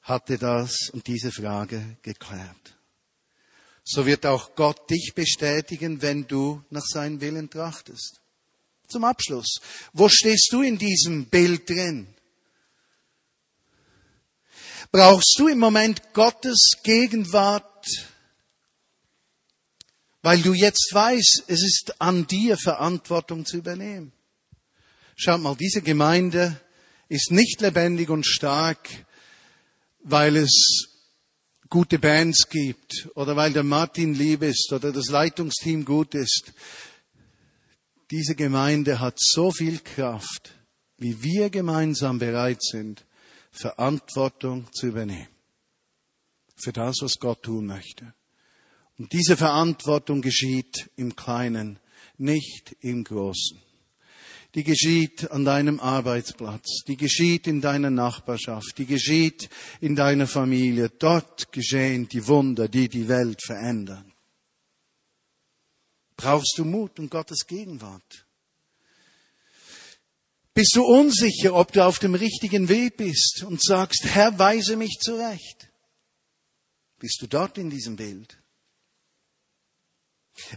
hatte 0.03 0.37
das 0.37 0.89
und 0.93 1.07
diese 1.07 1.31
Frage 1.31 1.97
geklärt 2.01 2.77
so 3.83 4.05
wird 4.05 4.25
auch 4.25 4.55
Gott 4.55 4.89
dich 4.89 5.13
bestätigen, 5.15 6.01
wenn 6.01 6.27
du 6.27 6.63
nach 6.69 6.85
seinem 6.85 7.21
Willen 7.21 7.49
trachtest. 7.49 8.20
Zum 8.91 9.05
Abschluss. 9.05 9.61
Wo 9.93 10.09
stehst 10.09 10.49
du 10.51 10.61
in 10.61 10.77
diesem 10.77 11.25
Bild 11.25 11.69
drin? 11.69 12.07
Brauchst 14.91 15.35
du 15.37 15.47
im 15.47 15.59
Moment 15.59 16.13
Gottes 16.13 16.73
Gegenwart, 16.83 17.87
weil 20.21 20.41
du 20.41 20.53
jetzt 20.53 20.89
weißt, 20.91 21.45
es 21.47 21.63
ist 21.63 22.01
an 22.01 22.27
dir 22.27 22.57
Verantwortung 22.57 23.45
zu 23.45 23.57
übernehmen? 23.57 24.11
Schaut 25.15 25.39
mal, 25.39 25.55
diese 25.55 25.81
Gemeinde 25.81 26.59
ist 27.07 27.31
nicht 27.31 27.61
lebendig 27.61 28.09
und 28.09 28.25
stark, 28.25 28.89
weil 30.03 30.35
es 30.35 30.89
gute 31.69 31.99
Bands 31.99 32.49
gibt 32.49 33.07
oder 33.15 33.37
weil 33.37 33.53
der 33.53 33.63
Martin 33.63 34.13
lieb 34.13 34.41
ist 34.41 34.73
oder 34.73 34.91
das 34.91 35.07
Leitungsteam 35.07 35.85
gut 35.85 36.15
ist. 36.15 36.51
Diese 38.11 38.35
Gemeinde 38.35 38.99
hat 38.99 39.15
so 39.17 39.51
viel 39.51 39.79
Kraft, 39.79 40.53
wie 40.97 41.23
wir 41.23 41.49
gemeinsam 41.49 42.19
bereit 42.19 42.61
sind, 42.61 43.05
Verantwortung 43.51 44.67
zu 44.73 44.87
übernehmen. 44.87 45.27
Für 46.55 46.73
das, 46.73 46.97
was 47.01 47.13
Gott 47.19 47.43
tun 47.43 47.65
möchte. 47.65 48.13
Und 48.97 49.11
diese 49.13 49.35
Verantwortung 49.35 50.21
geschieht 50.21 50.91
im 50.95 51.15
Kleinen, 51.15 51.79
nicht 52.17 52.75
im 52.81 53.03
Großen 53.03 53.59
die 54.55 54.63
geschieht 54.63 55.31
an 55.31 55.45
deinem 55.45 55.79
Arbeitsplatz, 55.79 56.83
die 56.87 56.97
geschieht 56.97 57.47
in 57.47 57.61
deiner 57.61 57.89
Nachbarschaft, 57.89 58.77
die 58.77 58.85
geschieht 58.85 59.49
in 59.79 59.95
deiner 59.95 60.27
Familie. 60.27 60.89
Dort 60.89 61.51
geschehen 61.51 62.09
die 62.09 62.27
Wunder, 62.27 62.67
die 62.67 62.89
die 62.89 63.07
Welt 63.07 63.41
verändern. 63.41 64.10
Brauchst 66.21 66.53
du 66.57 66.65
Mut 66.65 66.99
und 66.99 67.09
Gottes 67.09 67.47
Gegenwart? 67.47 68.27
Bist 70.53 70.75
du 70.75 70.83
unsicher, 70.83 71.55
ob 71.55 71.71
du 71.71 71.83
auf 71.83 71.97
dem 71.97 72.13
richtigen 72.13 72.69
Weg 72.69 72.97
bist 72.97 73.43
und 73.43 73.63
sagst, 73.63 74.05
Herr, 74.05 74.37
weise 74.37 74.75
mich 74.75 74.99
zurecht? 75.01 75.71
Bist 76.99 77.17
du 77.21 77.27
dort 77.27 77.57
in 77.57 77.71
diesem 77.71 77.95
Bild? 77.95 78.37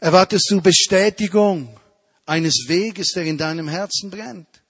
Erwartest 0.03 0.51
du 0.51 0.61
Bestätigung 0.61 1.81
eines 2.27 2.67
Weges, 2.67 3.13
der 3.13 3.25
in 3.25 3.39
deinem 3.39 3.69
Herzen 3.69 4.11
brennt. 4.11 4.63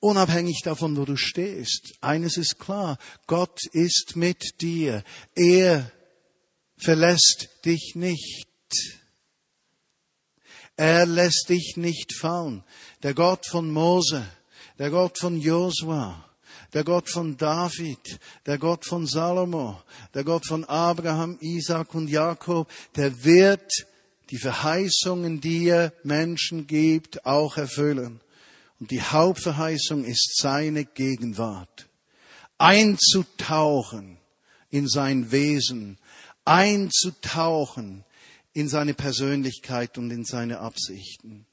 Unabhängig 0.00 0.62
davon, 0.64 0.96
wo 0.96 1.04
du 1.04 1.18
stehst. 1.18 1.98
Eines 2.00 2.38
ist 2.38 2.58
klar. 2.58 2.96
Gott 3.26 3.60
ist 3.72 4.16
mit 4.16 4.62
dir. 4.62 5.04
Er 5.34 5.92
verlässt 6.84 7.48
dich 7.64 7.94
nicht. 7.94 8.48
Er 10.76 11.06
lässt 11.06 11.46
dich 11.48 11.74
nicht 11.76 12.14
fallen. 12.14 12.64
Der 13.02 13.14
Gott 13.14 13.46
von 13.46 13.70
Mose, 13.70 14.26
der 14.78 14.90
Gott 14.90 15.18
von 15.18 15.40
Josua, 15.40 16.24
der 16.72 16.84
Gott 16.84 17.08
von 17.08 17.36
David, 17.36 18.18
der 18.46 18.58
Gott 18.58 18.84
von 18.84 19.06
Salomo, 19.06 19.80
der 20.12 20.24
Gott 20.24 20.46
von 20.46 20.64
Abraham, 20.64 21.38
Isaac 21.40 21.94
und 21.94 22.08
Jakob, 22.08 22.68
der 22.96 23.24
wird 23.24 23.86
die 24.30 24.38
Verheißungen, 24.38 25.40
die 25.40 25.68
er 25.68 25.92
Menschen 26.02 26.66
gibt, 26.66 27.24
auch 27.24 27.56
erfüllen. 27.56 28.20
Und 28.80 28.90
die 28.90 29.02
Hauptverheißung 29.02 30.04
ist 30.04 30.40
seine 30.40 30.84
Gegenwart. 30.84 31.86
Einzutauchen 32.58 34.18
in 34.70 34.88
sein 34.88 35.30
Wesen, 35.30 35.98
einzutauchen 36.44 38.04
in 38.52 38.68
seine 38.68 38.94
Persönlichkeit 38.94 39.98
und 39.98 40.10
in 40.10 40.24
seine 40.24 40.60
Absichten. 40.60 41.46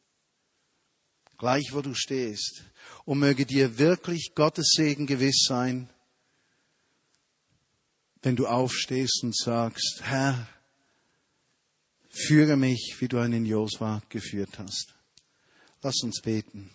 Gleich 1.38 1.74
wo 1.74 1.82
du 1.82 1.94
stehst. 1.94 2.64
Und 3.06 3.20
möge 3.20 3.46
dir 3.46 3.80
wirklich 3.80 4.34
Gottes 4.36 4.74
Segen 4.76 5.08
gewiss 5.08 5.46
sein, 5.48 5.90
wenn 8.22 8.36
du 8.36 8.46
aufstehst 8.46 9.22
und 9.24 9.36
sagst, 9.36 10.02
Herr, 10.04 10.48
Führe 12.14 12.58
mich, 12.58 12.98
wie 13.00 13.08
du 13.08 13.20
einen 13.20 13.46
Josua 13.46 14.04
geführt 14.10 14.60
hast. 14.60 14.96
Lass 15.82 16.04
uns 16.04 16.22
beten. 16.22 16.70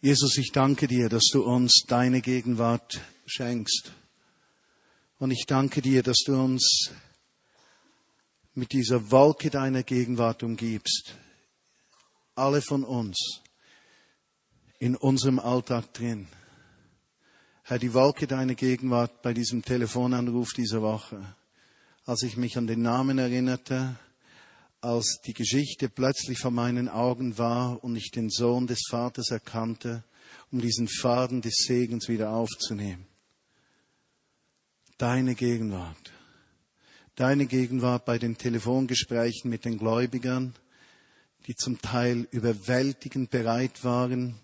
Jesus, 0.00 0.36
ich 0.36 0.50
danke 0.50 0.88
dir, 0.88 1.08
dass 1.08 1.28
du 1.32 1.44
uns 1.44 1.84
deine 1.86 2.20
Gegenwart 2.20 3.00
schenkst. 3.24 3.92
Und 5.22 5.30
ich 5.30 5.46
danke 5.46 5.82
dir, 5.82 6.02
dass 6.02 6.24
du 6.26 6.34
uns 6.34 6.90
mit 8.54 8.72
dieser 8.72 9.12
Wolke 9.12 9.50
deiner 9.50 9.84
Gegenwart 9.84 10.42
umgibst. 10.42 11.14
Alle 12.34 12.60
von 12.60 12.82
uns 12.82 13.40
in 14.80 14.96
unserem 14.96 15.38
Alltag 15.38 15.94
drin. 15.94 16.26
Herr, 17.62 17.78
die 17.78 17.94
Wolke 17.94 18.26
deiner 18.26 18.56
Gegenwart 18.56 19.22
bei 19.22 19.32
diesem 19.32 19.64
Telefonanruf 19.64 20.54
dieser 20.54 20.82
Woche 20.82 21.36
als 22.04 22.24
ich 22.24 22.36
mich 22.36 22.58
an 22.58 22.66
den 22.66 22.82
Namen 22.82 23.18
erinnerte, 23.18 23.94
als 24.80 25.20
die 25.24 25.34
Geschichte 25.34 25.88
plötzlich 25.88 26.40
vor 26.40 26.50
meinen 26.50 26.88
Augen 26.88 27.38
war 27.38 27.84
und 27.84 27.94
ich 27.94 28.10
den 28.10 28.28
Sohn 28.28 28.66
des 28.66 28.80
Vaters 28.90 29.30
erkannte, 29.30 30.02
um 30.50 30.60
diesen 30.60 30.88
Faden 30.88 31.42
des 31.42 31.54
Segens 31.64 32.08
wieder 32.08 32.32
aufzunehmen. 32.32 33.06
Deine 35.02 35.34
Gegenwart, 35.34 36.12
deine 37.16 37.46
Gegenwart 37.46 38.04
bei 38.04 38.18
den 38.18 38.38
Telefongesprächen 38.38 39.50
mit 39.50 39.64
den 39.64 39.76
Gläubigern, 39.76 40.54
die 41.48 41.56
zum 41.56 41.82
Teil 41.82 42.28
überwältigend 42.30 43.28
bereit 43.28 43.82
waren, 43.82 44.36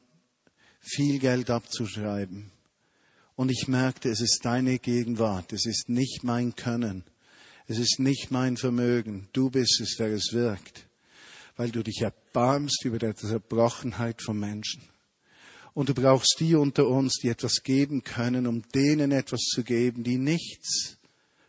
viel 0.80 1.20
Geld 1.20 1.48
abzuschreiben. 1.48 2.50
Und 3.36 3.52
ich 3.52 3.68
merkte, 3.68 4.08
es 4.08 4.20
ist 4.20 4.40
deine 4.42 4.80
Gegenwart, 4.80 5.52
es 5.52 5.64
ist 5.64 5.88
nicht 5.88 6.24
mein 6.24 6.56
Können, 6.56 7.04
es 7.68 7.78
ist 7.78 8.00
nicht 8.00 8.32
mein 8.32 8.56
Vermögen, 8.56 9.28
du 9.32 9.50
bist 9.50 9.80
es, 9.80 9.94
der 9.94 10.08
es 10.08 10.32
wirkt, 10.32 10.88
weil 11.56 11.70
du 11.70 11.84
dich 11.84 12.00
erbarmst 12.02 12.84
über 12.84 12.98
die 12.98 13.14
Zerbrochenheit 13.14 14.22
von 14.22 14.40
Menschen. 14.40 14.82
Und 15.78 15.90
du 15.90 15.94
brauchst 15.94 16.38
die 16.40 16.56
unter 16.56 16.88
uns, 16.88 17.20
die 17.22 17.28
etwas 17.28 17.62
geben 17.62 18.02
können, 18.02 18.48
um 18.48 18.64
denen 18.74 19.12
etwas 19.12 19.42
zu 19.42 19.62
geben, 19.62 20.02
die 20.02 20.18
nichts 20.18 20.96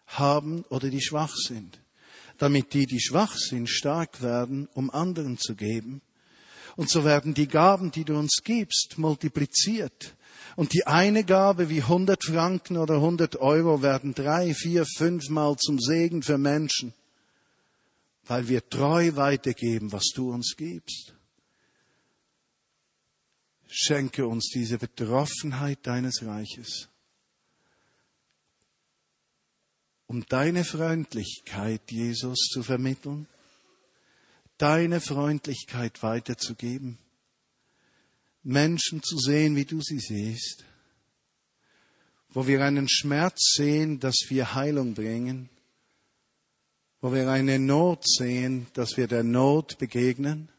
haben 0.06 0.65
oder 0.70 0.92
die 0.92 1.02
schwach 1.02 1.34
sind. 1.36 1.80
Damit 2.38 2.76
die, 2.76 2.86
die 2.86 3.02
schwach 3.02 3.36
sind, 3.36 3.68
stark 3.68 4.22
werden, 4.22 4.70
um 4.76 4.92
anderen 4.92 5.39
zu 5.39 5.56
geben. 5.56 6.04
Und 6.76 6.92
so 6.92 7.06
werden 7.06 7.34
die 7.34 7.48
Gaben, 7.48 7.89
die 7.89 8.04
du 8.04 8.20
uns 8.20 8.42
gibst, 8.44 9.00
multipliziert. 9.00 10.13
Und 10.56 10.74
die 10.74 10.86
eine 10.86 11.24
Gabe 11.24 11.70
wie 11.70 11.82
100 11.82 12.24
Franken 12.24 12.78
oder 12.78 12.98
100 12.98 13.38
Euro 13.38 13.82
werden 13.82 14.13
drei, 14.13 14.54
vier, 14.54 14.86
fünfmal 14.86 15.56
zum 15.58 15.80
Segen 15.80 16.22
für 16.22 16.38
Menschen, 16.38 16.94
weil 18.28 18.48
wir 18.48 18.70
treu 18.70 19.15
weitergeben, 19.15 19.92
was 19.92 20.12
du 20.13 20.32
uns 20.32 20.54
gibst. 20.56 21.15
Schenke 23.72 24.26
uns 24.26 24.50
diese 24.50 24.80
Betroffenheit 24.80 25.80
deines 25.84 26.26
Reiches, 26.26 26.90
um 30.08 30.26
deine 30.26 30.64
Freundlichkeit, 30.64 31.92
Jesus, 31.92 32.50
zu 32.52 32.64
vermitteln, 32.64 33.28
deine 34.58 35.00
Freundlichkeit 35.00 36.02
weiterzugeben, 36.02 36.98
Menschen 38.42 39.04
zu 39.04 39.20
sehen, 39.20 39.56
wie 39.56 39.66
du 39.66 39.82
sie 39.82 40.00
siehst, 40.00 40.66
wo 42.32 42.48
wir 42.48 42.66
einen 42.66 42.90
Schmerz 42.90 43.54
sehen, 43.56 44.00
dass 44.00 44.16
wir 44.30 44.56
Heilung 44.56 44.96
bringen, 44.96 45.48
wo 47.02 47.14
wir 47.14 47.30
eine 47.30 47.60
Not 47.60 48.04
sehen, 48.08 48.66
dass 48.74 48.98
wir 48.98 49.08
der 49.08 49.24
Not 49.24 49.78
begegnen, 49.78 50.50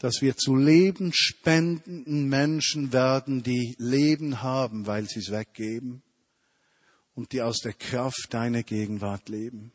dass 0.00 0.20
wir 0.20 0.36
zu 0.36 0.54
lebenspendenden 0.54 2.28
Menschen 2.28 2.92
werden, 2.92 3.42
die 3.42 3.74
Leben 3.78 4.42
haben, 4.42 4.86
weil 4.86 5.08
sie 5.08 5.20
es 5.20 5.30
weggeben 5.30 6.02
und 7.14 7.32
die 7.32 7.42
aus 7.42 7.58
der 7.58 7.72
Kraft 7.72 8.28
deiner 8.30 8.62
Gegenwart 8.62 9.28
leben. 9.28 9.72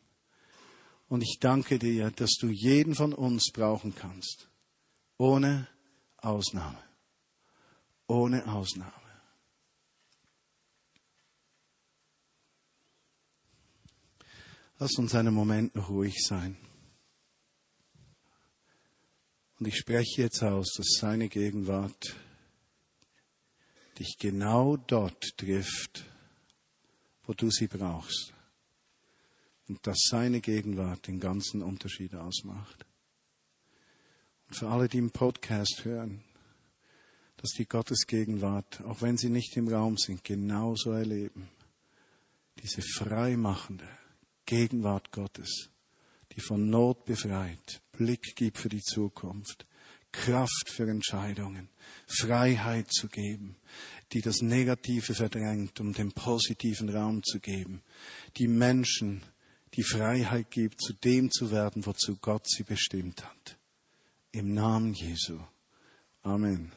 Und 1.08 1.22
ich 1.22 1.38
danke 1.40 1.78
dir, 1.78 2.10
dass 2.10 2.36
du 2.40 2.48
jeden 2.48 2.94
von 2.94 3.12
uns 3.12 3.50
brauchen 3.52 3.94
kannst, 3.94 4.48
ohne 5.18 5.68
Ausnahme, 6.18 6.78
ohne 8.06 8.46
Ausnahme. 8.46 8.92
Lass 14.78 14.96
uns 14.98 15.14
einen 15.14 15.34
Moment 15.34 15.76
ruhig 15.88 16.14
sein. 16.26 16.56
Und 19.62 19.68
ich 19.68 19.76
spreche 19.76 20.22
jetzt 20.22 20.42
aus, 20.42 20.72
dass 20.76 20.96
seine 20.98 21.28
Gegenwart 21.28 22.16
dich 23.96 24.16
genau 24.18 24.76
dort 24.76 25.36
trifft, 25.36 26.04
wo 27.22 27.32
du 27.32 27.48
sie 27.48 27.68
brauchst. 27.68 28.34
Und 29.68 29.86
dass 29.86 29.98
seine 30.10 30.40
Gegenwart 30.40 31.06
den 31.06 31.20
ganzen 31.20 31.62
Unterschied 31.62 32.12
ausmacht. 32.16 32.84
Und 34.48 34.56
für 34.56 34.68
alle, 34.68 34.88
die 34.88 34.98
im 34.98 35.12
Podcast 35.12 35.82
hören, 35.84 36.24
dass 37.36 37.50
die 37.50 37.66
Gottesgegenwart, 37.66 38.80
auch 38.80 39.00
wenn 39.00 39.16
sie 39.16 39.30
nicht 39.30 39.56
im 39.56 39.68
Raum 39.68 39.96
sind, 39.96 40.24
genauso 40.24 40.90
erleben. 40.90 41.48
Diese 42.60 42.82
freimachende 42.82 43.88
Gegenwart 44.44 45.12
Gottes, 45.12 45.70
die 46.32 46.40
von 46.40 46.68
Not 46.68 47.04
befreit, 47.04 47.81
Blick 47.92 48.34
gibt 48.36 48.58
für 48.58 48.68
die 48.68 48.82
Zukunft, 48.82 49.66
Kraft 50.10 50.68
für 50.68 50.88
Entscheidungen, 50.88 51.68
Freiheit 52.06 52.92
zu 52.92 53.08
geben, 53.08 53.56
die 54.12 54.20
das 54.20 54.42
Negative 54.42 55.14
verdrängt, 55.14 55.80
um 55.80 55.92
den 55.92 56.12
positiven 56.12 56.88
Raum 56.90 57.22
zu 57.22 57.40
geben, 57.40 57.82
die 58.36 58.48
Menschen 58.48 59.22
die 59.74 59.82
Freiheit 59.82 60.50
gibt, 60.50 60.82
zu 60.82 60.92
dem 60.92 61.30
zu 61.30 61.50
werden, 61.50 61.86
wozu 61.86 62.16
Gott 62.16 62.46
sie 62.46 62.62
bestimmt 62.62 63.24
hat. 63.24 63.58
Im 64.32 64.52
Namen 64.52 64.92
Jesu. 64.92 65.38
Amen. 66.22 66.72